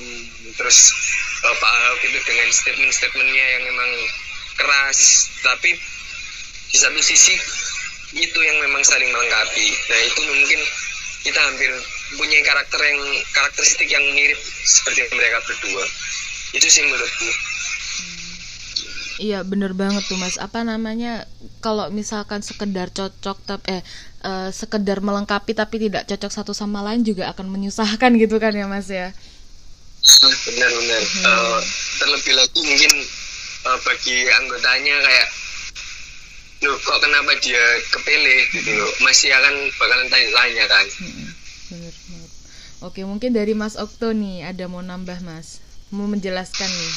terus 0.55 0.95
uh, 1.43 1.55
Pak 1.59 1.71
Ahok 1.71 1.99
itu 2.07 2.19
dengan 2.23 2.47
statement-statementnya 2.49 3.45
yang 3.59 3.63
memang 3.67 3.91
keras 4.57 5.27
tapi 5.43 5.75
di 6.67 6.77
satu 6.79 6.99
sisi 7.03 7.35
itu 8.15 8.39
yang 8.39 8.57
memang 8.63 8.79
saling 8.87 9.11
melengkapi. 9.11 9.67
Nah 9.67 9.99
itu 10.07 10.21
mungkin 10.23 10.59
kita 11.27 11.39
hampir 11.43 11.71
punya 12.15 12.39
karakter 12.47 12.79
yang 12.79 12.99
karakteristik 13.35 13.89
yang 13.91 14.05
mirip 14.15 14.39
seperti 14.63 15.03
mereka 15.11 15.43
berdua 15.43 15.83
itu 16.55 16.67
sih 16.71 16.83
menurutku 16.87 17.29
Iya 19.17 19.41
bener 19.41 19.73
banget 19.73 20.05
tuh 20.05 20.13
mas. 20.13 20.37
Apa 20.37 20.61
namanya 20.61 21.25
kalau 21.57 21.89
misalkan 21.89 22.45
sekedar 22.45 22.93
cocok 22.93 23.37
tapi 23.49 23.65
eh 23.65 23.81
uh, 24.21 24.53
sekedar 24.53 25.01
melengkapi 25.01 25.57
tapi 25.57 25.89
tidak 25.89 26.05
cocok 26.05 26.29
satu 26.29 26.53
sama 26.53 26.85
lain 26.85 27.01
juga 27.01 27.25
akan 27.33 27.49
menyusahkan 27.49 28.13
gitu 28.13 28.37
kan 28.37 28.53
ya 28.53 28.69
mas 28.69 28.85
ya. 28.93 29.09
Benar-benar. 30.21 31.01
Hmm. 31.01 31.25
Uh, 31.25 31.59
terlebih 31.97 32.33
lagi 32.37 32.61
mungkin 32.61 32.93
uh, 33.65 33.77
bagi 33.81 34.17
anggotanya 34.29 34.95
kayak 35.01 35.27
loh 36.65 36.77
kok 36.81 36.97
kenapa 37.01 37.31
dia 37.37 37.61
kepilih 37.93 38.41
gitu 38.49 38.71
loh 38.81 38.89
masih 39.05 39.29
akan 39.29 39.53
bakalan 39.77 40.09
tanya-tanya 40.09 40.65
kan 40.65 40.85
hmm, 41.05 41.29
bener 41.71 41.93
banget 41.93 42.31
oke 42.83 42.99
mungkin 43.03 43.31
dari 43.35 43.53
Mas 43.57 43.75
Okto 43.75 44.13
nih 44.13 44.47
ada 44.47 44.65
mau 44.69 44.83
nambah 44.83 45.19
Mas? 45.23 45.63
Mau 45.87 46.03
menjelaskan 46.03 46.67
nih? 46.67 46.93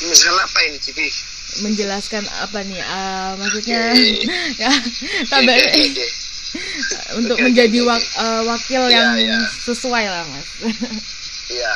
Menjelaskan 0.00 0.36
apa 0.40 0.58
ini 0.64 0.78
Cipi 0.80 1.08
menjelaskan 1.58 2.24
apa 2.30 2.58
nih? 2.62 2.78
Uh, 2.78 3.30
maksudnya 3.42 3.82
ya 4.62 4.72
tambah. 5.26 5.56
Untuk 7.14 7.38
okay, 7.38 7.46
menjadi 7.46 7.78
okay, 7.78 7.86
wak, 7.86 8.02
uh, 8.18 8.42
wakil 8.46 8.82
ya, 8.90 9.14
yang 9.14 9.14
ya. 9.18 9.38
sesuai 9.66 10.04
lah 10.06 10.24
Mas. 10.30 10.48
Iya. 11.50 11.74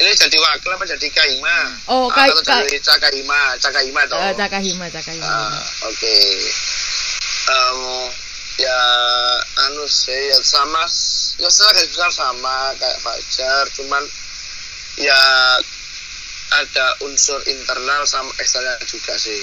Ini 0.00 0.16
jadi 0.16 0.36
wakil 0.40 0.70
apa 0.72 0.84
jadi 0.88 1.08
kahima 1.12 1.76
oh 1.92 2.08
ka 2.08 2.24
atau 2.24 2.40
ka 2.40 2.64
jadi 2.64 2.80
cakahima 2.80 3.52
cakahima 3.60 4.00
toh. 4.08 4.16
Uh, 4.16 4.32
cakahima 4.32 4.88
cakahima 4.88 5.28
uh, 5.28 5.60
oke. 5.84 5.92
Okay. 5.92 6.24
um, 7.52 8.08
ya 8.58 8.80
anu 9.70 9.86
sih 9.86 10.34
ya 10.34 10.38
sama 10.42 10.82
ya 11.38 11.50
saya 11.50 11.82
juga 11.86 12.10
sama 12.10 12.74
kayak 12.74 12.98
Fajar 12.98 13.64
cuman 13.78 14.02
ya 14.98 15.22
ada 16.48 16.86
unsur 17.04 17.38
internal 17.46 18.02
sama 18.08 18.32
eksternal 18.40 18.78
juga 18.88 19.14
sih. 19.20 19.38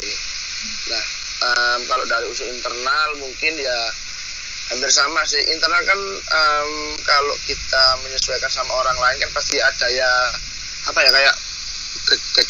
Nah 0.90 1.06
um, 1.46 1.80
kalau 1.86 2.06
dari 2.10 2.26
usul 2.28 2.50
internal 2.50 3.10
mungkin 3.22 3.54
ya 3.56 3.80
hampir 4.74 4.90
sama 4.90 5.22
sih. 5.24 5.42
Internal 5.54 5.82
kan 5.86 6.00
um, 6.12 6.72
kalau 7.06 7.36
kita 7.46 7.84
menyesuaikan 8.02 8.50
sama 8.50 8.74
orang 8.74 8.98
lain 8.98 9.18
kan 9.22 9.32
pasti 9.38 9.62
ada 9.62 9.88
ya 9.94 10.12
apa 10.90 11.00
ya 11.02 11.12
kayak 11.14 11.36
ke 12.06 12.44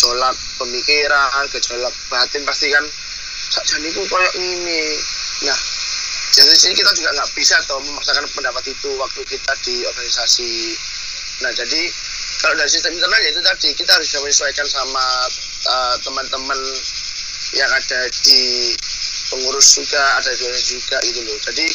pemikiran 0.59 1.45
gejolak 1.47 1.93
batin 2.11 2.43
pasti 2.43 2.67
kan 2.73 2.83
jadi 3.63 3.87
itu 3.87 4.03
kayak 4.03 4.33
ini 4.35 4.83
nah 5.47 5.59
jadi 6.33 6.55
sini 6.57 6.73
kita 6.73 6.91
juga 6.97 7.09
nggak 7.15 7.31
bisa 7.37 7.55
atau 7.61 7.77
memaksakan 7.83 8.25
pendapat 8.33 8.63
itu 8.73 8.89
waktu 8.97 9.21
kita 9.29 9.53
di 9.61 9.75
organisasi. 9.85 10.53
Nah 11.45 11.51
jadi 11.53 11.81
kalau 12.41 12.55
dari 12.59 12.69
sistem 12.71 12.97
internal 12.97 13.21
ya 13.21 13.29
itu 13.31 13.41
tadi 13.43 13.69
kita 13.77 13.91
harus 13.95 14.09
menyesuaikan 14.17 14.67
sama 14.67 15.05
uh, 15.69 15.95
teman-teman 16.03 16.59
yang 17.55 17.71
ada 17.71 18.09
di 18.25 18.73
pengurus 19.31 19.79
juga 19.79 20.03
ada 20.19 20.31
di 20.33 20.43
juga 20.65 20.97
gitu 21.05 21.19
loh. 21.23 21.37
Jadi 21.45 21.65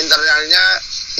internalnya 0.00 0.64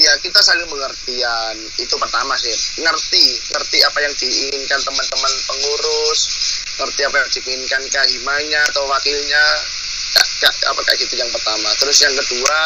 ya 0.01 0.11
kita 0.23 0.39
saling 0.41 0.65
pengertian 0.65 1.55
itu 1.77 1.95
pertama 1.99 2.33
sih. 2.39 2.55
Ngerti 2.81 3.25
ngerti 3.53 3.77
apa 3.85 3.99
yang 4.01 4.13
diinginkan 4.15 4.79
teman-teman 4.81 5.33
pengurus 5.45 6.21
ngerti 6.81 7.01
apa 7.05 7.15
yang 7.21 7.29
diinginkan 7.29 7.83
kahimanya 7.93 8.61
atau 8.73 8.89
wakilnya 8.89 9.43
ya, 10.15 10.23
ya, 10.47 10.49
apa 10.71 10.81
kayak 10.87 10.99
gitu 11.05 11.15
yang 11.19 11.31
pertama. 11.31 11.69
Terus 11.79 11.97
yang 12.03 12.15
kedua 12.15 12.59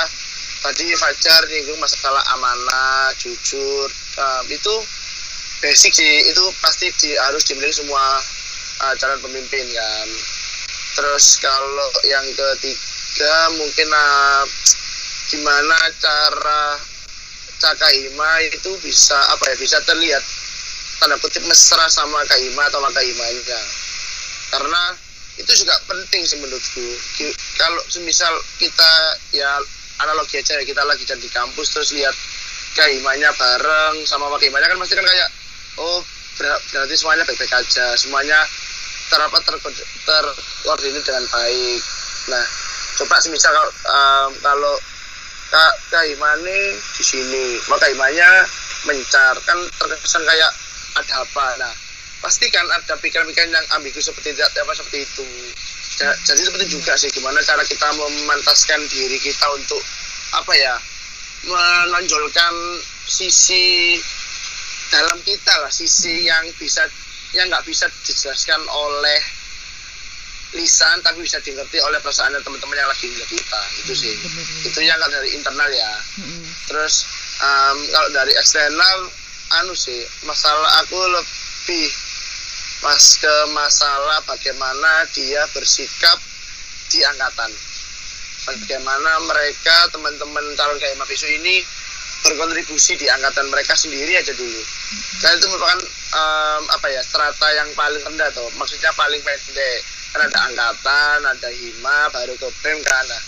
tadi 0.65 0.86
Fajar 0.97 1.41
nyinggung 1.49 1.79
masalah 1.81 2.23
amanah 2.38 3.13
jujur. 3.21 3.88
Uh, 4.15 4.41
itu 4.49 4.75
basic 5.62 5.91
sih. 5.93 6.29
Itu 6.31 6.43
pasti 6.63 6.89
di, 7.01 7.13
harus 7.19 7.45
dimiliki 7.45 7.84
semua 7.84 8.21
uh, 8.86 8.93
calon 8.97 9.19
pemimpin 9.21 9.65
kan. 9.71 10.08
Terus 10.95 11.39
kalau 11.43 11.89
yang 12.08 12.25
ketiga 12.34 13.36
mungkin 13.60 13.88
uh, 13.91 14.43
gimana 15.29 15.77
cara 15.99 16.79
Cakaima 17.55 18.31
itu 18.51 18.71
bisa 18.84 19.15
apa 19.31 19.43
ya 19.47 19.55
bisa 19.55 19.79
terlihat 19.88 20.23
tanda 20.99 21.15
kutip 21.23 21.43
mesra 21.47 21.88
sama 21.88 22.19
Kaima 22.27 22.67
atau 22.67 22.84
Makaimanya 22.84 23.62
karena 24.51 24.84
itu 25.35 25.51
juga 25.51 25.75
penting 25.87 26.21
sih 26.23 26.39
menurutku. 26.39 26.87
Kalau 27.59 27.81
semisal 27.91 28.31
kita 28.59 28.91
ya 29.35 29.59
analogi 30.03 30.39
aja 30.39 30.59
ya 30.59 30.63
kita 30.63 30.83
lagi 30.83 31.03
jadi 31.07 31.19
di 31.19 31.31
kampus 31.31 31.75
terus 31.75 31.91
lihat 31.95 32.15
Kaimanya 32.75 33.31
bareng 33.39 34.03
sama 34.03 34.27
Makaimanya 34.27 34.67
kan 34.67 34.75
pasti 34.83 34.99
kan 34.99 35.07
kayak 35.07 35.29
oh 35.79 36.03
berarti 36.35 36.95
semuanya 36.99 37.23
baik-baik 37.23 37.55
aja 37.55 37.95
semuanya 37.95 38.35
terapat 39.07 39.39
ter 39.47 39.55
terkoordinir 40.03 40.99
dengan 40.99 41.23
baik. 41.31 41.81
Nah 42.27 42.45
coba 42.99 43.15
semisal 43.23 43.55
um, 43.87 44.29
kalau 44.43 44.75
kak 45.55 45.73
kaimane 45.87 46.75
di 46.75 47.03
sini 47.07 47.63
maka 47.71 47.87
kaimanya 47.87 48.27
mencar 48.83 49.39
kan 49.47 49.55
terkesan 49.79 50.27
kayak 50.27 50.51
ada 50.99 51.23
apa. 51.23 51.45
Nah 51.55 51.73
pasti 52.25 52.49
kan 52.49 52.65
ada 52.73 52.97
pikiran-pikiran 52.97 53.53
yang 53.53 53.67
ambigu 53.77 54.01
seperti 54.01 54.33
itu 54.33 54.41
apa 54.41 54.73
seperti 54.73 55.05
itu. 55.05 55.25
Jadi 56.01 56.41
seperti 56.41 56.65
juga 56.73 56.97
sih 56.97 57.13
gimana 57.13 57.38
cara 57.45 57.61
kita 57.61 57.85
memantaskan 57.93 58.81
diri 58.89 59.21
kita 59.21 59.45
untuk 59.53 59.77
apa 60.33 60.49
ya 60.57 60.73
menonjolkan 61.45 62.81
sisi 63.05 64.01
dalam 64.89 65.21
kita 65.21 65.53
lah 65.61 65.69
sisi 65.69 66.25
yang 66.25 66.49
bisa 66.57 66.81
yang 67.38 67.45
nggak 67.45 67.61
bisa 67.69 67.85
dijelaskan 68.01 68.57
oleh 68.73 69.21
lisan 70.57 70.97
tapi 71.05 71.21
bisa 71.21 71.38
dimengerti 71.45 71.77
oleh 71.77 72.01
perasaan 72.01 72.33
teman-teman 72.41 72.73
yang 72.73 72.89
lagi 72.89 73.05
ngeliat 73.05 73.29
kita. 73.29 73.61
Itu 73.85 73.93
sih. 73.93 74.17
hmm, 74.17 74.65
itu 74.65 74.79
yang 74.81 74.97
dari 74.97 75.29
internal 75.38 75.69
ya. 75.69 75.93
Hmm. 76.17 76.41
terus 76.65 77.05
um, 77.38 77.77
kalau 77.93 78.09
dari 78.09 78.33
eksternal 78.33 79.13
anu 79.61 79.77
sih 79.77 80.01
masalah 80.25 80.81
aku 80.81 80.97
lebih 80.97 81.85
pas 82.83 83.03
ke 83.19 83.35
masalah 83.55 84.19
bagaimana 84.27 85.07
dia 85.15 85.43
bersikap 85.51 86.17
di 86.91 86.99
angkatan. 87.03 87.51
Bagaimana 88.45 89.25
mereka 89.25 89.89
teman-teman 89.89 90.45
calon 90.53 90.77
kayak 90.77 90.99
Mafisu 91.01 91.25
ini 91.25 91.65
berkontribusi 92.25 92.97
di 92.97 93.09
angkatan 93.09 93.49
mereka 93.49 93.73
sendiri 93.73 94.17
aja 94.17 94.33
dulu. 94.33 94.61
Dan 95.21 95.38
itu 95.38 95.45
merupakan 95.49 95.81
um, 96.13 96.63
apa 96.69 96.88
ya 96.93 97.01
strata 97.01 97.47
yang 97.57 97.69
paling 97.73 98.01
rendah 98.05 98.29
tuh 98.33 98.49
maksudnya 98.57 98.93
paling 98.93 99.21
pendek. 99.25 99.81
Kan 100.15 100.31
ada 100.31 100.47
angkatan 100.47 101.27
ada 101.27 101.49
hima 101.51 102.07
baru 102.07 102.39
ke 102.39 102.47
pem 102.63 102.79
kan 102.88 103.03
nah, 103.03 103.19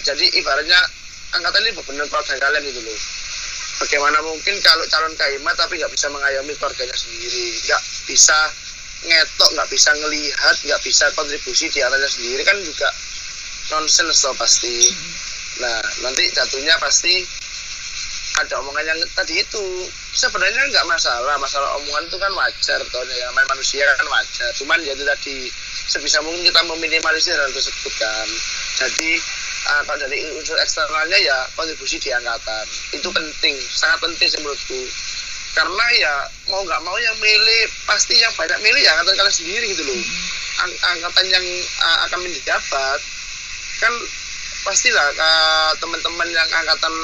jadi 0.00 0.24
ibaratnya 0.40 0.80
angkatan 1.36 1.60
ini 1.68 1.76
benar 1.76 2.08
keluarga 2.08 2.40
kalian 2.40 2.64
itu 2.72 2.80
loh 2.80 2.98
bagaimana 3.80 4.18
mungkin 4.24 4.56
kalau 4.64 4.84
calon 4.88 5.14
kahima 5.16 5.52
tapi 5.56 5.76
nggak 5.76 5.92
bisa 5.92 6.08
mengayomi 6.08 6.52
keluarganya 6.56 6.96
sendiri? 6.96 7.52
Nggak 7.66 7.82
bisa 8.08 8.38
ngetok 9.06 9.50
nggak 9.52 9.68
bisa 9.68 9.90
ngelihat 9.92 10.56
nggak 10.64 10.80
bisa 10.82 11.04
kontribusi 11.12 11.68
di 11.68 11.78
antaranya 11.84 12.08
sendiri 12.08 12.42
kan 12.42 12.56
juga 12.64 12.88
nonsens 13.72 14.24
loh 14.24 14.34
pasti. 14.40 14.76
Nah 15.60 15.80
nanti 16.04 16.24
jatuhnya 16.32 16.74
pasti 16.80 17.20
ada 18.36 18.60
omongan 18.60 18.84
yang 18.96 19.00
tadi 19.16 19.40
itu. 19.40 19.64
Sebenarnya 20.16 20.72
nggak 20.72 20.88
masalah 20.88 21.36
masalah 21.36 21.76
omongan 21.76 22.08
itu 22.08 22.16
kan 22.16 22.32
wajar 22.32 22.80
toh 22.88 23.04
ya 23.04 23.28
manusia 23.36 23.84
kan 23.84 24.08
wajar. 24.08 24.48
Cuman 24.56 24.80
ya 24.80 24.96
tadi 24.96 25.52
sebisa 25.86 26.24
mungkin 26.24 26.48
kita 26.48 26.60
meminimalisir 26.64 27.36
hal 27.36 27.52
tersebut 27.52 27.92
kan. 28.00 28.28
Jadi 28.80 29.20
uh, 29.66 29.82
kalau 29.84 29.98
dari 30.06 30.22
unsur 30.38 30.54
eksternalnya 30.62 31.18
ya 31.18 31.38
kontribusi 31.58 31.98
di 31.98 32.10
angkatan. 32.14 32.64
Itu 32.94 33.08
penting 33.10 33.54
sangat 33.74 33.98
penting 34.02 34.26
sih 34.30 34.40
menurutku. 34.40 34.80
Karena 35.56 35.86
ya 35.96 36.14
mau 36.52 36.60
nggak 36.62 36.82
mau 36.84 36.96
yang 37.00 37.16
milih 37.16 37.62
pasti 37.88 38.14
yang 38.20 38.32
banyak 38.36 38.60
milih 38.60 38.80
ya 38.84 38.92
angkatan 38.94 39.16
kalian 39.18 39.34
sendiri 39.34 39.64
gitu 39.72 39.82
loh. 39.88 40.00
Ang 40.66 40.72
angkatan 40.96 41.26
yang 41.32 41.46
uh, 41.82 41.98
akan 42.08 42.20
menjabat 42.22 43.00
kan 43.76 43.92
pastilah 44.64 45.06
uh, 45.16 45.72
teman-teman 45.78 46.28
yang 46.32 46.48
angkatan 46.48 46.94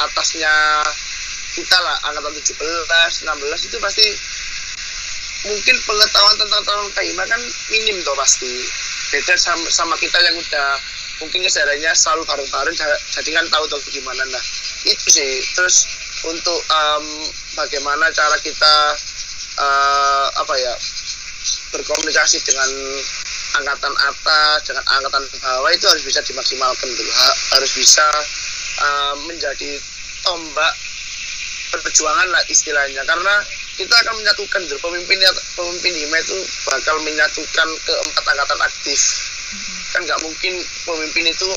atasnya 0.00 0.54
kita 1.50 1.76
lah 1.82 1.96
angkatan 2.06 2.32
17, 2.38 2.56
16 3.26 3.68
itu 3.68 3.76
pasti 3.82 4.06
mungkin 5.40 5.76
pengetahuan 5.88 6.36
tentang 6.36 6.62
calon 6.68 6.88
kaima 6.92 7.24
kan 7.26 7.40
minim 7.72 7.96
tuh 8.04 8.16
pasti. 8.16 8.52
Beda 9.10 9.34
sama, 9.34 9.66
sama 9.74 9.98
kita 9.98 10.22
yang 10.22 10.38
udah 10.38 10.78
mungkin 11.20 11.44
kesadarannya 11.44 11.92
selalu 11.92 12.24
bareng-bareng 12.24 12.74
jadi 13.12 13.30
kan 13.36 13.46
tahu 13.52 13.64
tuh 13.68 13.80
gimana. 13.92 14.24
Nah 14.32 14.44
itu 14.88 15.06
sih. 15.12 15.32
Terus 15.54 15.86
untuk 16.24 16.60
um, 16.72 17.04
bagaimana 17.56 18.08
cara 18.12 18.36
kita 18.40 18.74
uh, 19.60 20.26
apa 20.40 20.54
ya 20.56 20.74
berkomunikasi 21.70 22.42
dengan 22.42 22.70
angkatan 23.60 23.94
atas 24.08 24.58
dengan 24.66 24.84
angkatan 24.98 25.24
bawah 25.38 25.70
itu 25.70 25.86
harus 25.86 26.04
bisa 26.04 26.20
dimaksimalkan 26.24 26.88
dulu. 26.88 27.12
Harus 27.56 27.72
bisa 27.76 28.06
uh, 28.80 29.14
menjadi 29.28 29.76
tombak 30.24 30.72
perjuangan 31.70 32.28
lah 32.32 32.42
istilahnya. 32.48 33.04
Karena 33.06 33.34
kita 33.78 33.94
akan 33.96 34.14
menyatukan 34.20 34.60
dulu 34.68 34.92
pemimpin 34.92 35.18
pemimpin 35.56 35.92
Hima 35.96 36.18
itu 36.20 36.36
bakal 36.68 36.96
menyatukan 37.00 37.68
keempat 37.86 38.24
angkatan 38.28 38.60
aktif. 38.60 39.00
Kan 39.90 40.00
nggak 40.06 40.20
mungkin 40.22 40.54
pemimpin 40.86 41.26
itu 41.26 41.48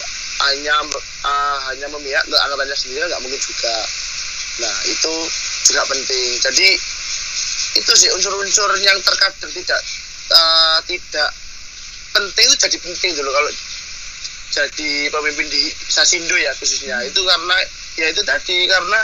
hanya 0.49 0.75
uh, 1.23 1.57
hanya 1.71 1.87
memihak 1.93 2.25
ke 2.25 2.35
angkatannya 2.35 2.77
sendiri 2.77 3.05
nggak 3.05 3.21
mungkin 3.21 3.41
juga. 3.41 3.75
Nah 4.61 4.75
itu 4.89 5.13
juga 5.69 5.81
penting. 5.89 6.29
Jadi 6.41 6.69
itu 7.73 7.91
sih 7.97 8.09
unsur-unsur 8.13 8.69
yang 8.81 8.97
terkadang 9.01 9.51
tidak 9.53 9.81
uh, 10.33 10.77
tidak 10.85 11.29
penting 12.13 12.45
itu 12.45 12.57
jadi 12.69 12.77
penting 12.77 13.11
dulu 13.17 13.29
kalau 13.33 13.51
jadi 14.53 14.91
pemimpin 15.09 15.47
di 15.49 15.63
Sasindo 15.89 16.37
ya 16.37 16.53
khususnya. 16.57 17.01
Mm-hmm. 17.01 17.09
itu 17.09 17.21
karena 17.25 17.57
ya 17.97 18.05
itu 18.13 18.21
tadi 18.21 18.57
karena 18.69 18.99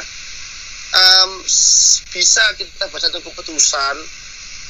um, 0.93 1.29
bisa 2.09 2.43
kita 2.57 2.89
buat 2.89 3.01
satu 3.01 3.21
keputusan 3.21 3.95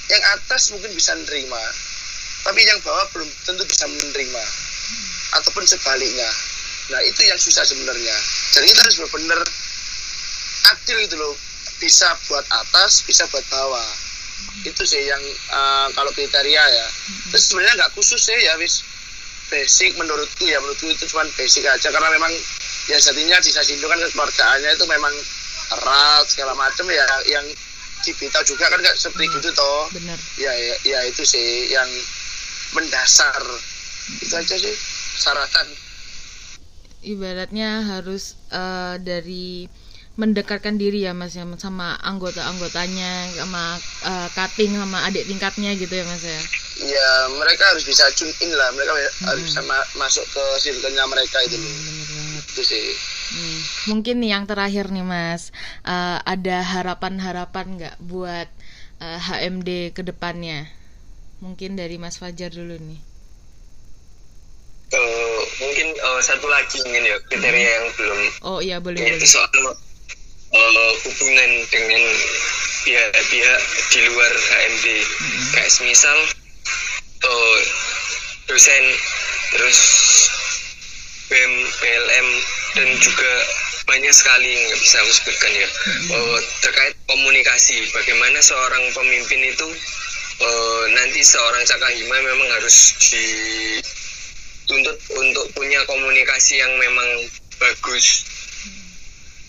yang 0.10 0.24
atas 0.36 0.72
mungkin 0.76 0.92
bisa 0.96 1.16
menerima 1.16 1.64
tapi 2.44 2.64
yang 2.64 2.80
bawah 2.82 3.06
belum 3.16 3.30
tentu 3.44 3.64
bisa 3.68 3.86
menerima. 3.88 4.44
Ataupun 5.40 5.64
sebaliknya. 5.68 6.30
Nah 6.90 7.02
itu 7.06 7.22
yang 7.22 7.38
susah 7.38 7.62
sebenarnya. 7.62 8.16
Jadi 8.58 8.66
kita 8.74 8.82
harus 8.82 8.98
benar-benar 8.98 9.40
adil 10.74 10.98
itu 11.06 11.16
loh. 11.20 11.36
Bisa 11.80 12.12
buat 12.28 12.44
atas 12.50 13.06
bisa 13.06 13.24
buat 13.30 13.46
bawah. 13.48 13.88
Itu 14.66 14.84
sih 14.84 15.06
yang 15.06 15.22
uh, 15.54 15.88
kalau 15.94 16.10
kriteria 16.18 16.64
ya. 16.64 16.88
Terus 17.30 17.44
sebenarnya 17.54 17.86
nggak 17.86 17.94
khusus 17.94 18.20
sih 18.20 18.40
ya 18.42 18.58
wis. 18.58 18.82
Basic 19.50 19.98
menurutku 19.98 20.46
ya 20.46 20.62
menurutku 20.62 20.90
itu 20.90 21.06
cuma 21.10 21.26
basic 21.38 21.66
aja. 21.70 21.94
Karena 21.94 22.10
memang 22.10 22.34
ya 22.90 22.98
jadinya 22.98 23.38
di 23.38 23.54
Sasindo 23.54 23.86
kan 23.86 24.02
keluargaannya 24.02 24.74
itu 24.74 24.86
memang 24.90 25.14
erat 25.78 26.26
segala 26.26 26.58
macam 26.58 26.90
ya. 26.90 27.06
Yang 27.30 27.54
diberitahu 28.00 28.44
juga 28.56 28.72
kan 28.72 28.80
gak 28.82 28.98
seperti 28.98 29.30
hmm. 29.30 29.34
gitu 29.38 29.50
toh. 29.54 29.84
Benar. 29.94 30.18
Ya, 30.42 30.52
ya 30.56 30.76
ya 30.88 31.00
itu 31.06 31.22
sih 31.22 31.70
yang 31.70 31.88
mendasar. 32.76 33.44
Itu 34.22 34.34
aja 34.34 34.56
sih 34.58 34.76
syaratan 35.20 35.68
ibaratnya 37.04 37.88
harus 37.88 38.36
uh, 38.52 39.00
dari 39.00 39.72
mendekatkan 40.20 40.76
diri 40.76 41.08
ya 41.08 41.16
mas 41.16 41.32
ya 41.32 41.48
sama 41.56 41.96
anggota-anggotanya 42.04 43.32
sama 43.40 43.80
uh, 44.04 44.28
cutting 44.36 44.76
sama 44.76 45.08
adik 45.08 45.24
tingkatnya 45.24 45.72
gitu 45.80 45.96
ya 45.96 46.04
mas 46.04 46.24
ya? 46.28 46.42
Ya 46.80 47.10
mereka 47.40 47.72
harus 47.72 47.88
bisa 47.88 48.04
tune 48.20 48.32
in 48.44 48.52
lah. 48.52 48.68
Mereka 48.76 48.92
hmm. 48.92 49.28
harus 49.32 49.44
bisa 49.48 49.64
ma 49.64 49.80
masuk 49.96 50.28
ke 50.28 50.44
circle-nya 50.60 51.08
mereka 51.08 51.40
itu. 51.48 51.56
Hmm, 51.56 52.36
itu 52.36 52.64
sih. 52.68 52.88
Hmm. 53.30 53.62
mungkin 53.94 54.26
nih 54.26 54.34
yang 54.34 54.50
terakhir 54.50 54.90
nih 54.90 55.06
mas 55.06 55.54
uh, 55.86 56.18
ada 56.26 56.66
harapan-harapan 56.66 57.78
nggak 57.78 57.96
buat 58.02 58.50
uh, 59.06 59.20
HMD 59.22 59.94
ke 59.94 60.02
depannya 60.02 60.66
mungkin 61.40 61.80
dari 61.80 61.96
mas 61.96 62.20
Fajar 62.20 62.52
dulu 62.52 62.76
nih 62.76 63.00
uh, 64.94 65.42
mungkin 65.64 65.88
uh, 66.04 66.22
satu 66.24 66.48
lagi 66.52 66.84
mungkin 66.84 67.04
ya 67.08 67.18
kriteria 67.32 67.64
hmm. 67.64 67.76
yang 67.76 67.86
belum 67.96 68.20
oh 68.44 68.60
iya 68.60 68.78
boleh 68.84 69.00
yaitu 69.00 69.24
boleh. 69.24 69.32
soal 69.32 69.64
uh, 70.52 70.92
hubungan 71.08 71.52
dengan 71.72 72.04
pihak-pihak 72.84 73.60
di 73.92 74.00
luar 74.12 74.34
HMD 74.34 74.86
hmm. 74.88 75.48
kayak 75.56 75.72
semisal 75.72 76.20
uh, 77.24 77.60
dosen 78.50 78.84
terus 79.56 79.80
BEM, 81.30 81.54
PLM 81.78 82.28
dan 82.74 82.90
juga 83.02 83.34
banyak 83.86 84.14
sekali 84.14 84.46
yang 84.50 84.64
nggak 84.70 84.82
bisa 84.82 84.98
aku 85.02 85.12
sebutkan 85.14 85.52
ya 85.54 85.70
hmm. 85.70 86.08
uh, 86.14 86.38
terkait 86.62 86.94
komunikasi 87.10 87.80
bagaimana 87.94 88.38
seorang 88.42 88.84
pemimpin 88.94 89.42
itu 89.50 89.68
uh, 90.42 90.84
nanti 90.96 91.20
seorang 91.24 91.64
cakahima 91.68 92.18
memang 92.24 92.50
harus 92.60 92.96
dituntut 93.12 94.98
untuk 95.20 95.46
punya 95.56 95.80
komunikasi 95.88 96.60
yang 96.60 96.74
memang 96.80 97.30
bagus. 97.60 98.26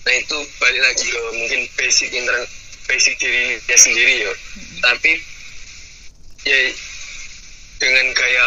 Nah 0.07 0.15
itu 0.17 0.39
balik 0.59 0.83
lagi 0.83 1.07
ke 1.07 1.21
mungkin 1.37 1.61
basic 1.79 2.11
inter 2.15 2.47
basic 2.91 3.15
dirinya 3.23 3.77
sendiri 3.79 4.27
ya 4.27 4.33
tapi 4.83 5.13
ya 6.43 6.59
dengan 7.79 8.07
gaya 8.19 8.47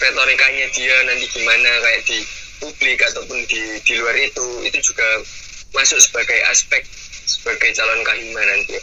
retorikanya 0.00 0.66
dia 0.72 0.96
nanti 1.04 1.28
gimana 1.28 1.70
kayak 1.84 2.02
di 2.08 2.18
publik 2.64 2.98
ataupun 3.12 3.36
di 3.52 3.60
di 3.84 3.92
luar 4.00 4.16
itu 4.16 4.46
itu 4.64 4.78
juga 4.80 5.06
masuk 5.76 6.00
sebagai 6.00 6.40
aspek 6.48 6.80
sebagai 7.28 7.68
calon 7.76 8.00
kahima 8.00 8.40
nanti 8.40 8.80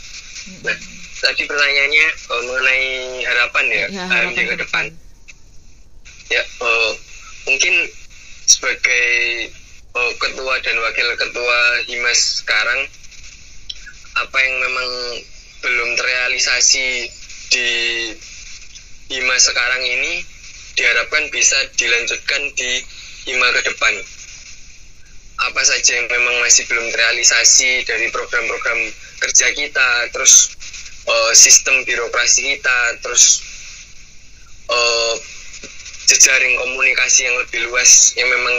nah 0.61 0.77
tadi 1.19 1.43
pertanyaannya 1.45 2.07
uh, 2.31 2.41
mengenai 2.47 2.87
harapan 3.27 3.65
ya, 3.67 3.85
ya 3.91 4.05
harapan 4.07 4.43
ke 4.47 4.57
depan. 4.59 4.85
ya 6.29 6.43
uh, 6.61 6.91
mungkin 7.49 7.73
sebagai 8.45 9.07
uh, 9.97 10.11
ketua 10.17 10.53
dan 10.61 10.77
wakil 10.79 11.07
ketua 11.17 11.57
Himas 11.89 12.45
sekarang 12.45 12.81
apa 14.19 14.37
yang 14.37 14.55
memang 14.61 14.89
belum 15.59 15.89
terrealisasi 15.95 16.87
di 17.49 17.69
Himas 19.09 19.41
sekarang 19.49 19.81
ini 19.81 20.21
diharapkan 20.77 21.27
bisa 21.33 21.57
dilanjutkan 21.75 22.41
di 22.55 22.79
Hima 23.27 23.51
ke 23.51 23.61
depan? 23.67 23.93
Apa 25.49 25.61
saja 25.63 25.97
yang 25.97 26.07
memang 26.07 26.39
masih 26.43 26.67
belum 26.67 26.87
terrealisasi 26.93 27.83
dari 27.87 28.07
program-program 28.11 28.79
kerja 29.19 29.47
kita? 29.55 29.89
Terus 30.13 30.55
uh, 31.07 31.31
sistem 31.37 31.85
birokrasi 31.87 32.57
kita 32.57 32.79
terus 32.99 33.43
uh, 34.67 35.15
jejaring 36.09 36.57
komunikasi 36.57 37.29
yang 37.29 37.37
lebih 37.37 37.69
luas 37.69 38.17
yang 38.17 38.27
memang 38.27 38.55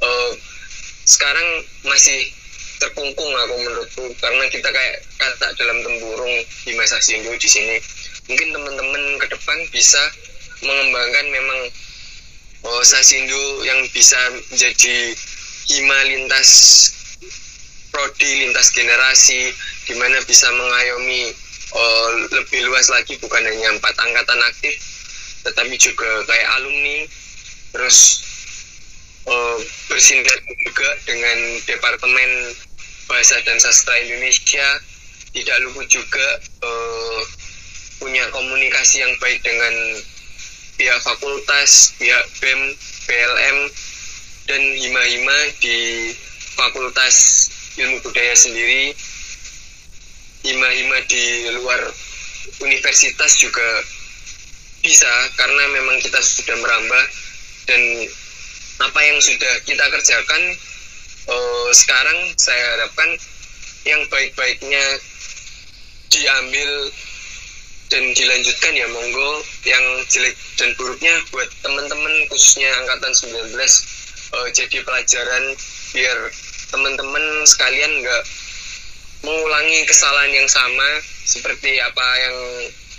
uh, 0.00 0.30
sekarang 1.06 1.48
masih 1.86 2.30
terkungkung 2.76 3.32
aku 3.32 3.54
menurutku 3.56 4.04
karena 4.20 4.44
kita 4.52 4.68
kayak 4.68 4.96
kata 5.16 5.48
dalam 5.56 5.78
tempurung 5.80 6.34
di 6.68 6.72
masa 6.76 7.00
Sindu 7.00 7.32
di 7.40 7.48
sini. 7.48 7.76
Mungkin 8.26 8.52
teman-teman 8.52 9.02
ke 9.22 9.26
depan 9.32 9.58
bisa 9.70 10.02
mengembangkan 10.60 11.26
memang 11.30 11.60
oh, 12.66 12.82
Sasindo 12.82 13.62
yang 13.64 13.80
bisa 13.94 14.18
menjadi 14.50 14.96
hima 15.66 15.98
lintas 16.10 16.50
prodi 17.94 18.44
lintas 18.44 18.74
generasi 18.74 19.54
di 19.86 19.94
mana 19.94 20.18
bisa 20.26 20.50
mengayomi 20.50 21.30
oh, 21.72 22.08
lebih 22.34 22.66
luas 22.66 22.90
lagi 22.90 23.14
bukan 23.22 23.42
hanya 23.42 23.70
empat 23.78 23.94
angkatan 23.96 24.40
aktif 24.50 24.74
tetapi 25.46 25.78
juga 25.78 26.26
kayak 26.26 26.48
alumni 26.58 27.06
terus 27.70 28.26
uh, 29.26 29.58
bersinergi 29.90 30.54
juga 30.66 30.88
dengan 31.06 31.38
Departemen 31.66 32.30
Bahasa 33.06 33.38
dan 33.46 33.58
Sastra 33.62 33.94
Indonesia. 34.02 34.66
Tidak 35.36 35.58
lupa 35.68 35.84
juga 35.86 36.26
uh, 36.64 37.20
punya 38.00 38.24
komunikasi 38.32 39.04
yang 39.04 39.12
baik 39.20 39.44
dengan 39.44 39.74
pihak 40.80 40.98
fakultas, 41.04 41.92
pihak 42.00 42.24
BEM, 42.40 42.60
PLM, 43.04 43.58
dan 44.48 44.62
hima-hima 44.80 45.38
di 45.60 46.10
Fakultas 46.56 47.14
Ilmu 47.76 48.00
Budaya 48.00 48.32
sendiri, 48.32 48.96
hima-hima 50.46 50.98
di 51.10 51.50
luar 51.58 51.82
universitas 52.62 53.34
juga 53.42 53.66
bisa 54.86 55.10
karena 55.34 55.64
memang 55.74 55.98
kita 55.98 56.22
sudah 56.22 56.54
merambah 56.62 57.04
dan 57.66 57.82
apa 58.86 59.00
yang 59.02 59.18
sudah 59.18 59.52
kita 59.66 59.82
kerjakan 59.90 60.42
uh, 61.26 61.68
sekarang 61.74 62.18
saya 62.38 62.78
harapkan 62.78 63.10
yang 63.86 64.02
baik-baiknya 64.10 64.84
diambil 66.10 66.70
dan 67.86 68.02
dilanjutkan 68.14 68.72
ya 68.74 68.86
monggo. 68.90 69.30
Yang 69.62 69.84
jelek 70.10 70.36
dan 70.58 70.70
buruknya 70.78 71.14
buat 71.30 71.48
teman-teman 71.62 72.14
khususnya 72.30 72.70
angkatan 72.82 73.12
19 73.14 73.54
uh, 74.34 74.48
jadi 74.50 74.78
pelajaran 74.82 75.44
biar 75.94 76.18
teman-teman 76.70 77.24
sekalian 77.46 77.92
nggak 78.02 78.22
mengulangi 79.26 79.82
kesalahan 79.90 80.30
yang 80.30 80.46
sama 80.46 81.02
seperti 81.26 81.82
apa 81.82 82.06
yang 82.22 82.36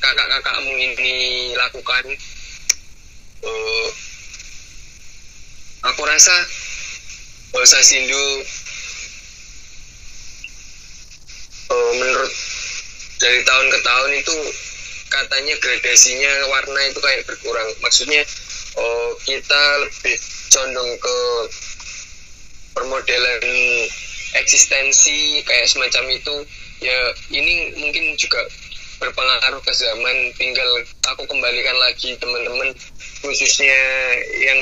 kakak-kakakmu 0.04 0.76
ini 0.76 1.16
lakukan. 1.56 2.04
Uh, 3.40 3.88
aku 5.88 6.04
rasa 6.04 6.36
bahasa 7.56 7.80
Sindu 7.80 8.26
uh, 11.72 11.92
menurut 11.96 12.32
dari 13.24 13.40
tahun 13.48 13.68
ke 13.72 13.80
tahun 13.88 14.12
itu 14.20 14.38
katanya 15.08 15.56
gradasinya 15.64 16.34
warna 16.52 16.82
itu 16.92 17.00
kayak 17.00 17.24
berkurang. 17.24 17.70
Maksudnya 17.80 18.22
oh, 18.76 19.16
kita 19.24 19.64
lebih 19.88 20.18
condong 20.52 20.92
ke 21.00 21.18
permodelan 22.76 23.42
eksistensi 24.36 25.40
kayak 25.48 25.70
semacam 25.72 26.04
itu 26.12 26.36
ya 26.84 26.98
ini 27.32 27.78
mungkin 27.80 28.16
juga 28.20 28.44
berpengaruh 28.98 29.62
ke 29.62 29.74
zaman. 29.78 30.34
Tinggal 30.36 30.84
aku 31.14 31.24
kembalikan 31.30 31.78
lagi 31.78 32.18
teman-teman 32.18 32.74
khususnya 33.22 33.82
yang 34.42 34.60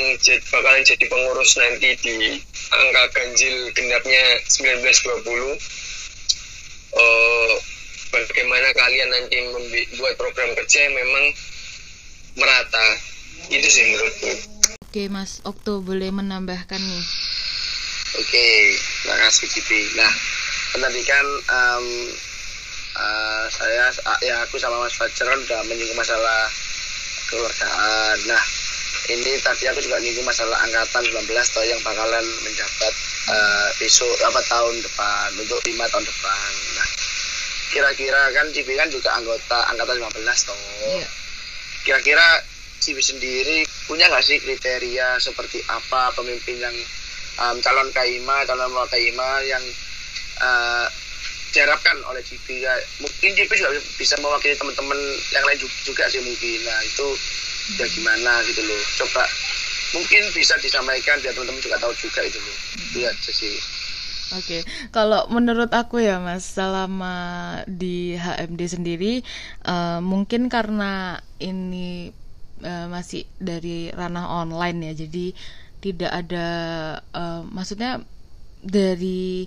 bakalan 0.52 0.84
jadi 0.84 1.06
pengurus 1.08 1.56
nanti 1.60 1.96
di 2.00 2.16
angka 2.72 3.04
ganjil 3.16 3.72
genapnya 3.76 4.24
1920 4.48 5.56
uh, 6.96 7.54
bagaimana 8.12 8.70
kalian 8.76 9.10
nanti 9.12 9.38
membuat 9.52 10.16
program 10.20 10.52
kerja 10.56 10.88
yang 10.88 10.96
memang 10.96 11.26
merata. 12.36 12.88
Itu 13.52 13.68
sih 13.70 13.84
menurutku. 13.94 14.32
Oke 14.90 15.12
mas 15.12 15.44
Okto 15.44 15.84
boleh 15.84 16.08
menambahkan 16.10 16.80
nih 16.80 17.04
oke 18.20 18.48
terima 19.04 19.16
kasih 19.28 19.48
Cipi 19.52 19.82
nah 20.00 20.12
tadi 20.76 21.02
kan 21.08 21.26
um, 21.52 21.86
uh, 23.00 23.46
saya 23.48 23.92
ya 24.24 24.36
aku 24.44 24.60
sama 24.60 24.84
Mas 24.84 24.96
Fajar 25.00 25.28
kan 25.28 25.40
udah 25.40 25.62
menyinggung 25.72 25.96
masalah 25.96 26.52
keluargaan 27.32 28.18
nah 28.28 28.44
ini 29.06 29.38
tadi 29.40 29.70
aku 29.70 29.80
juga 29.86 30.02
nyinggung 30.02 30.26
masalah 30.26 30.58
angkatan 30.66 31.04
19 31.06 31.30
atau 31.32 31.64
yang 31.64 31.80
bakalan 31.86 32.26
menjabat 32.44 32.94
uh, 33.32 33.68
besok 33.80 34.16
apa 34.28 34.42
tahun 34.50 34.76
depan 34.84 35.28
untuk 35.40 35.60
lima 35.64 35.86
tahun 35.92 36.04
depan 36.04 36.52
nah 36.76 36.88
kira-kira 37.76 38.32
kan 38.32 38.48
Cibi 38.56 38.74
kan 38.80 38.88
juga 38.88 39.12
anggota 39.20 39.68
angkatan 39.76 40.00
15 40.00 40.48
toh. 40.48 40.56
Iya. 40.96 41.08
Kira-kira 41.84 42.28
Cibi 42.80 43.04
sendiri 43.04 43.58
punya 43.84 44.08
nggak 44.08 44.24
sih 44.24 44.40
kriteria 44.40 45.20
seperti 45.20 45.60
apa 45.68 46.16
pemimpin 46.16 46.56
yang 46.56 46.76
um, 47.42 47.56
calon 47.64 47.90
kaima, 47.92 48.46
calon 48.48 48.72
wakil 48.76 48.92
kaima 48.94 49.30
yang 49.48 49.64
uh, 50.44 50.86
diharapkan 51.52 51.96
oleh 52.08 52.22
Cibi 52.26 52.64
ya. 52.64 52.74
Mungkin 53.00 53.32
Cibi 53.36 53.54
juga 53.56 53.72
bisa 53.96 54.16
mewakili 54.20 54.56
teman-teman 54.60 55.00
yang 55.32 55.44
lain 55.48 55.60
juga, 55.64 56.04
sih 56.12 56.20
mungkin. 56.20 56.60
Nah 56.68 56.80
itu 56.84 57.08
hmm. 57.08 57.80
ya 57.80 57.86
gimana 57.92 58.32
gitu 58.44 58.62
loh. 58.64 58.82
Coba 59.00 59.24
mungkin 59.96 60.22
bisa 60.36 60.60
disampaikan 60.60 61.16
biar 61.24 61.32
teman-teman 61.32 61.64
juga 61.64 61.80
tahu 61.80 61.94
juga 61.96 62.20
itu 62.28 62.40
loh 62.42 62.58
itu 62.92 62.98
aja 63.08 63.32
sih 63.32 63.56
Oke, 64.34 64.66
kalau 64.90 65.30
menurut 65.30 65.70
aku 65.70 66.02
ya 66.02 66.18
Mas, 66.18 66.58
selama 66.58 67.62
di 67.70 68.18
HMD 68.18 68.62
sendiri, 68.74 69.22
uh, 69.70 70.02
mungkin 70.02 70.50
karena 70.50 71.22
ini 71.38 72.10
uh, 72.66 72.90
masih 72.90 73.30
dari 73.38 73.94
ranah 73.94 74.26
online 74.26 74.90
ya, 74.90 75.06
jadi 75.06 75.30
tidak 75.86 76.10
ada, 76.10 76.48
uh, 77.14 77.46
maksudnya 77.46 78.02
dari 78.66 79.46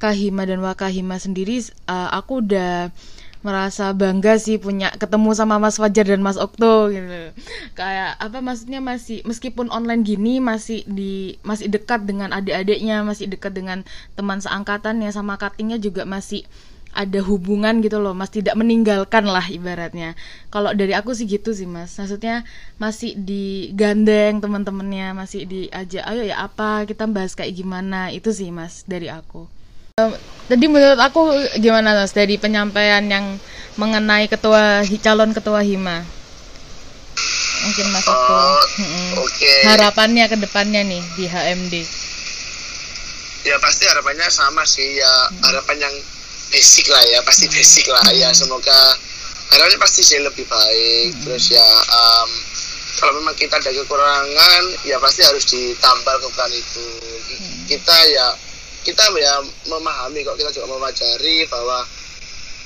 Kahima 0.00 0.48
dan 0.48 0.64
Wakahima 0.64 1.20
sendiri, 1.20 1.60
uh, 1.84 2.08
aku 2.16 2.40
udah 2.40 2.88
merasa 3.44 3.94
bangga 3.94 4.42
sih 4.42 4.58
punya 4.58 4.90
ketemu 4.98 5.30
sama 5.36 5.62
Mas 5.62 5.78
Fajar 5.78 6.02
dan 6.02 6.18
Mas 6.18 6.34
Okto 6.34 6.90
gitu. 6.90 7.30
Kayak 7.78 8.18
apa 8.18 8.42
maksudnya 8.42 8.82
masih 8.82 9.22
meskipun 9.22 9.70
online 9.70 10.02
gini 10.02 10.42
masih 10.42 10.82
di 10.90 11.38
masih 11.46 11.70
dekat 11.70 12.02
dengan 12.02 12.34
adik-adiknya 12.34 13.06
masih 13.06 13.30
dekat 13.30 13.54
dengan 13.54 13.86
teman 14.18 14.42
seangkatannya 14.42 15.14
sama 15.14 15.38
cuttingnya 15.38 15.78
juga 15.78 16.02
masih 16.02 16.42
ada 16.92 17.20
hubungan 17.24 17.82
gitu 17.82 17.98
loh 17.98 18.12
mas. 18.12 18.30
Tidak 18.30 18.54
meninggalkan 18.54 19.26
lah 19.26 19.46
ibaratnya. 19.48 20.14
Kalau 20.52 20.70
dari 20.72 20.92
aku 20.92 21.14
sih 21.16 21.26
gitu 21.26 21.54
sih 21.56 21.64
mas. 21.64 21.96
Maksudnya 21.96 22.46
masih 22.76 23.16
digandeng 23.16 24.38
teman-temannya 24.38 25.16
masih 25.16 25.48
diajak 25.48 26.04
ayo 26.06 26.22
ya 26.26 26.44
apa? 26.44 26.84
Kita 26.84 27.08
bahas 27.10 27.34
kayak 27.34 27.56
gimana? 27.56 28.12
Itu 28.12 28.30
sih 28.30 28.52
mas 28.52 28.86
dari 28.86 29.10
aku. 29.10 29.48
Tadi 30.46 30.66
menurut 30.68 31.00
aku 31.00 31.32
gimana 31.58 31.96
mas? 31.96 32.12
Dari 32.12 32.36
penyampaian 32.36 33.02
yang 33.02 33.40
mengenai 33.80 34.28
ketua 34.28 34.84
calon 35.02 35.32
ketua 35.32 35.64
hima. 35.64 36.04
Mungkin 37.66 37.86
mas 37.90 38.06
oh, 38.06 38.60
okay. 39.24 39.64
harapannya 39.64 40.28
ke 40.28 40.36
depannya 40.36 40.84
nih 40.84 41.02
di 41.16 41.24
HMD 41.24 41.74
ya 43.46 43.56
pasti 43.62 43.86
harapannya 43.86 44.26
sama 44.28 44.66
sih. 44.66 44.98
Ya 44.98 45.06
hmm. 45.06 45.42
harapan 45.46 45.76
yang 45.86 45.94
basic 46.50 46.86
lah 46.90 47.02
ya 47.10 47.18
pasti 47.26 47.46
basic 47.50 47.86
lah 47.90 48.06
ya. 48.14 48.30
Hmm. 48.30 48.36
semoga 48.36 48.78
harapannya 49.52 49.78
pasti 49.78 50.00
sih 50.02 50.18
lebih 50.22 50.46
baik. 50.46 51.10
Hmm. 51.14 51.22
terus 51.26 51.44
ya 51.50 51.68
um, 51.90 52.30
kalau 52.96 53.12
memang 53.20 53.36
kita 53.36 53.60
ada 53.60 53.70
kekurangan 53.70 54.62
ya 54.88 54.96
pasti 55.02 55.20
harus 55.26 55.44
ditambal 55.48 56.16
kekurangan 56.22 56.54
itu. 56.54 56.88
Hmm. 57.36 57.64
kita 57.68 57.96
ya 58.12 58.26
kita 58.86 59.02
ya 59.18 59.42
memahami 59.66 60.22
kok 60.22 60.38
kita 60.38 60.54
juga 60.54 60.78
memajari 60.78 61.42
bahwa 61.50 61.82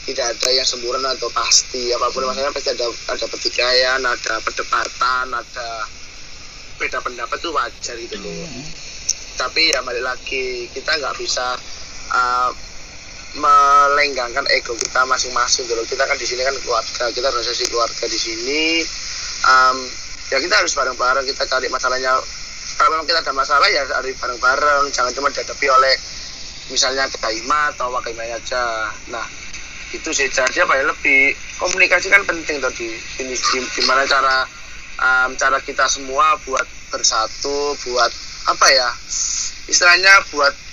tidak 0.05 0.37
ada 0.37 0.49
yang 0.53 0.69
sempurna 0.69 1.13
atau 1.17 1.33
pasti. 1.33 1.93
Apa 1.93 2.13
pun 2.13 2.29
masalahnya 2.29 2.53
pasti 2.53 2.73
ada 2.77 2.87
ada 3.09 3.25
pertikaian 3.25 4.01
ada 4.05 4.35
perdebatan 4.45 5.27
ada 5.33 5.69
beda 6.81 6.99
pendapat 7.05 7.37
itu 7.41 7.51
wajar 7.53 7.97
gitu 7.97 8.17
loh. 8.21 8.49
Tapi 9.37 9.73
ya 9.73 9.81
balik 9.81 10.05
lagi 10.05 10.69
kita 10.73 11.01
nggak 11.01 11.17
bisa 11.21 11.57
uh, 12.13 12.51
melenggangkan 13.39 14.43
ego 14.51 14.75
kita 14.75 15.07
masing-masing 15.07 15.71
dulu 15.71 15.87
gitu 15.87 15.95
kita 15.95 16.03
kan 16.03 16.19
di 16.19 16.27
sini 16.27 16.43
kan 16.43 16.57
keluarga 16.59 17.05
kita 17.15 17.27
organisasi 17.31 17.65
keluarga 17.71 18.05
di 18.11 18.19
sini. 18.19 18.63
Um, 19.47 19.87
ya 20.35 20.43
kita 20.43 20.55
harus 20.59 20.75
bareng-bareng 20.75 21.27
kita 21.31 21.47
cari 21.47 21.71
masalahnya. 21.71 22.19
Kalau 22.75 22.97
memang 22.97 23.07
kita 23.07 23.21
ada 23.23 23.35
masalah 23.37 23.69
ya 23.71 23.87
harus 23.87 24.17
bareng-bareng. 24.19 24.91
Jangan 24.91 25.13
cuma 25.15 25.31
dihadapi 25.31 25.67
oleh 25.71 25.95
misalnya 26.75 27.07
Ima 27.31 27.71
atau 27.71 27.95
Wakaima 27.95 28.27
aja. 28.27 28.91
Nah 29.15 29.27
itu 29.95 30.11
sih 30.11 30.27
jadi 30.27 30.67
apa 30.67 30.75
ya? 30.75 30.85
Lebih 30.91 31.35
komunikasi 31.63 32.11
kan 32.11 32.27
penting 32.27 32.59
tadi 32.59 32.89
ini 33.23 33.35
gimana 33.79 34.07
cara 34.11 34.43
um, 34.99 35.31
cara 35.39 35.59
kita 35.63 35.87
semua 35.87 36.35
buat 36.43 36.67
bersatu 36.91 37.79
buat 37.87 38.11
apa 38.51 38.67
ya? 38.75 38.91
Istilahnya 39.71 40.27
buat 40.35 40.70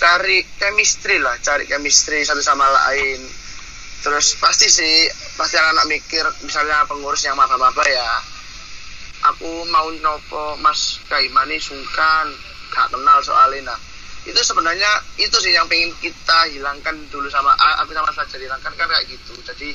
cari 0.00 0.44
chemistry 0.56 1.16
lah 1.20 1.36
cari 1.40 1.68
chemistry 1.68 2.24
satu 2.24 2.40
sama 2.44 2.68
lain. 2.68 3.20
Terus 4.02 4.34
pasti 4.42 4.66
sih 4.66 5.06
pasti 5.38 5.56
anak-anak 5.56 5.86
mikir 5.86 6.24
misalnya 6.42 6.84
pengurus 6.90 7.22
yang 7.22 7.38
maba-maba 7.38 7.86
ya 7.86 8.10
aku 9.22 9.62
mau 9.70 9.86
nopo 10.02 10.58
mas 10.58 10.98
Kaimani 11.06 11.62
sungkan 11.62 12.26
gak 12.74 12.90
kenal 12.90 13.18
soalnya. 13.22 13.70
Nah 13.70 13.78
itu 14.22 14.38
sebenarnya 14.38 14.90
itu 15.18 15.34
sih 15.38 15.54
yang 15.54 15.66
pengen 15.66 15.90
kita 15.98 16.50
hilangkan 16.50 16.94
dulu 17.10 17.26
sama 17.30 17.54
aku 17.82 17.90
sama 17.94 18.10
Fajar 18.10 18.38
hilangkan 18.38 18.72
kan 18.74 18.86
kayak 18.90 19.06
gitu. 19.06 19.34
Jadi 19.46 19.70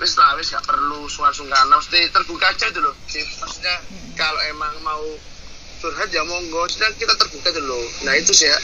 wis 0.00 0.12
lah 0.16 0.36
wis 0.40 0.52
gak 0.52 0.64
perlu 0.64 1.04
sungkan-sungkan 1.08 1.68
mesti 1.68 2.08
terbuka 2.08 2.48
aja 2.48 2.66
dulu 2.72 2.92
sih. 3.08 3.24
Maksudnya 3.40 3.76
kalau 4.16 4.40
emang 4.48 4.72
mau 4.80 5.04
curhat 5.78 6.10
ya 6.10 6.22
monggo. 6.26 6.66
Sedang 6.70 6.94
kita 6.98 7.14
terbuka 7.14 7.50
dulu. 7.54 7.80
Nah 8.06 8.14
itu 8.18 8.34
sih 8.34 8.46
ya. 8.50 8.58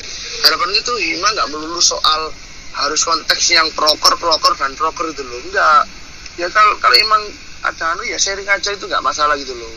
harapan 0.45 0.77
itu 0.77 0.93
hima 1.01 1.29
nggak 1.33 1.49
melulu 1.55 1.81
soal 1.81 2.29
harus 2.75 3.01
konteks 3.07 3.55
yang 3.55 3.71
proker 3.73 4.19
proker 4.19 4.53
dan 4.59 4.75
proker 4.75 5.09
itu 5.15 5.23
loh. 5.23 5.41
Enggak 5.41 5.87
ya 6.35 6.51
kalau 6.51 6.75
kalau 6.83 6.97
emang 6.99 7.23
ada 7.65 7.95
anu 7.95 8.03
ya 8.05 8.19
sharing 8.19 8.47
aja 8.51 8.75
itu 8.75 8.85
nggak 8.85 9.01
masalah 9.01 9.39
gitu 9.39 9.55
loh. 9.55 9.73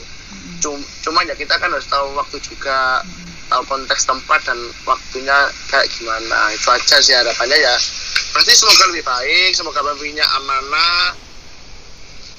Cuma, 0.57 0.81
cuma 1.05 1.19
ya 1.23 1.37
kita 1.37 1.55
kan 1.61 1.69
harus 1.69 1.85
tahu 1.85 2.17
waktu 2.17 2.41
juga 2.41 3.05
tahu 3.47 3.63
konteks 3.63 4.09
tempat 4.09 4.41
dan 4.43 4.59
waktunya 4.83 5.37
kayak 5.71 5.87
gimana. 5.93 6.51
Itu 6.51 6.67
aja 6.73 6.97
sih 6.99 7.15
harapannya 7.15 7.57
ya. 7.57 7.75
Pasti 8.35 8.51
semoga 8.57 8.85
lebih 8.91 9.05
baik 9.05 9.51
semoga 9.55 9.79
pemimpinnya 9.85 10.25
amanah. 10.41 11.15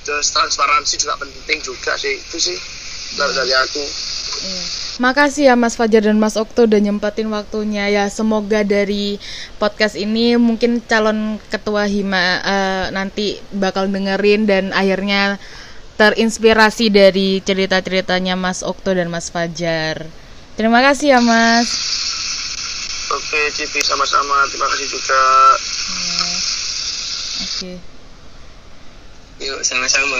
Terus 0.05 0.27
transparansi 0.35 0.95
juga 1.01 1.17
penting 1.23 1.59
juga 1.65 1.97
sih. 1.97 2.19
Itu 2.19 2.37
sih 2.37 2.59
dari, 3.17 3.33
dari 3.33 3.53
aku 3.55 3.85
iya. 4.45 4.63
Makasih 4.99 5.47
ya 5.47 5.55
Mas 5.55 5.79
Fajar 5.79 6.11
dan 6.11 6.19
Mas 6.19 6.35
Okto 6.35 6.67
udah 6.67 6.83
nyempetin 6.83 7.31
waktunya 7.31 7.87
ya. 7.87 8.11
Semoga 8.11 8.67
dari 8.67 9.23
podcast 9.63 9.95
ini 9.95 10.35
mungkin 10.35 10.83
calon 10.83 11.39
ketua 11.55 11.87
Hima 11.87 12.43
uh, 12.43 12.87
nanti 12.91 13.39
bakal 13.55 13.87
dengerin 13.87 14.51
dan 14.51 14.75
akhirnya 14.75 15.39
terinspirasi 16.03 16.91
dari 16.91 17.39
cerita-ceritanya 17.47 18.35
Mas 18.35 18.67
Okto 18.67 18.91
dan 18.91 19.07
Mas 19.07 19.31
Fajar. 19.31 20.03
Terima 20.59 20.83
kasih 20.83 21.15
ya 21.15 21.21
Mas. 21.23 21.71
Oke 23.15 23.55
Cipi 23.55 23.79
sama-sama 23.87 24.51
terima 24.51 24.67
kasih 24.67 24.99
juga. 24.99 25.23
Ya. 25.95 26.27
Oke. 27.47 27.73
Yuk 29.47 29.63
sama-sama. 29.63 30.19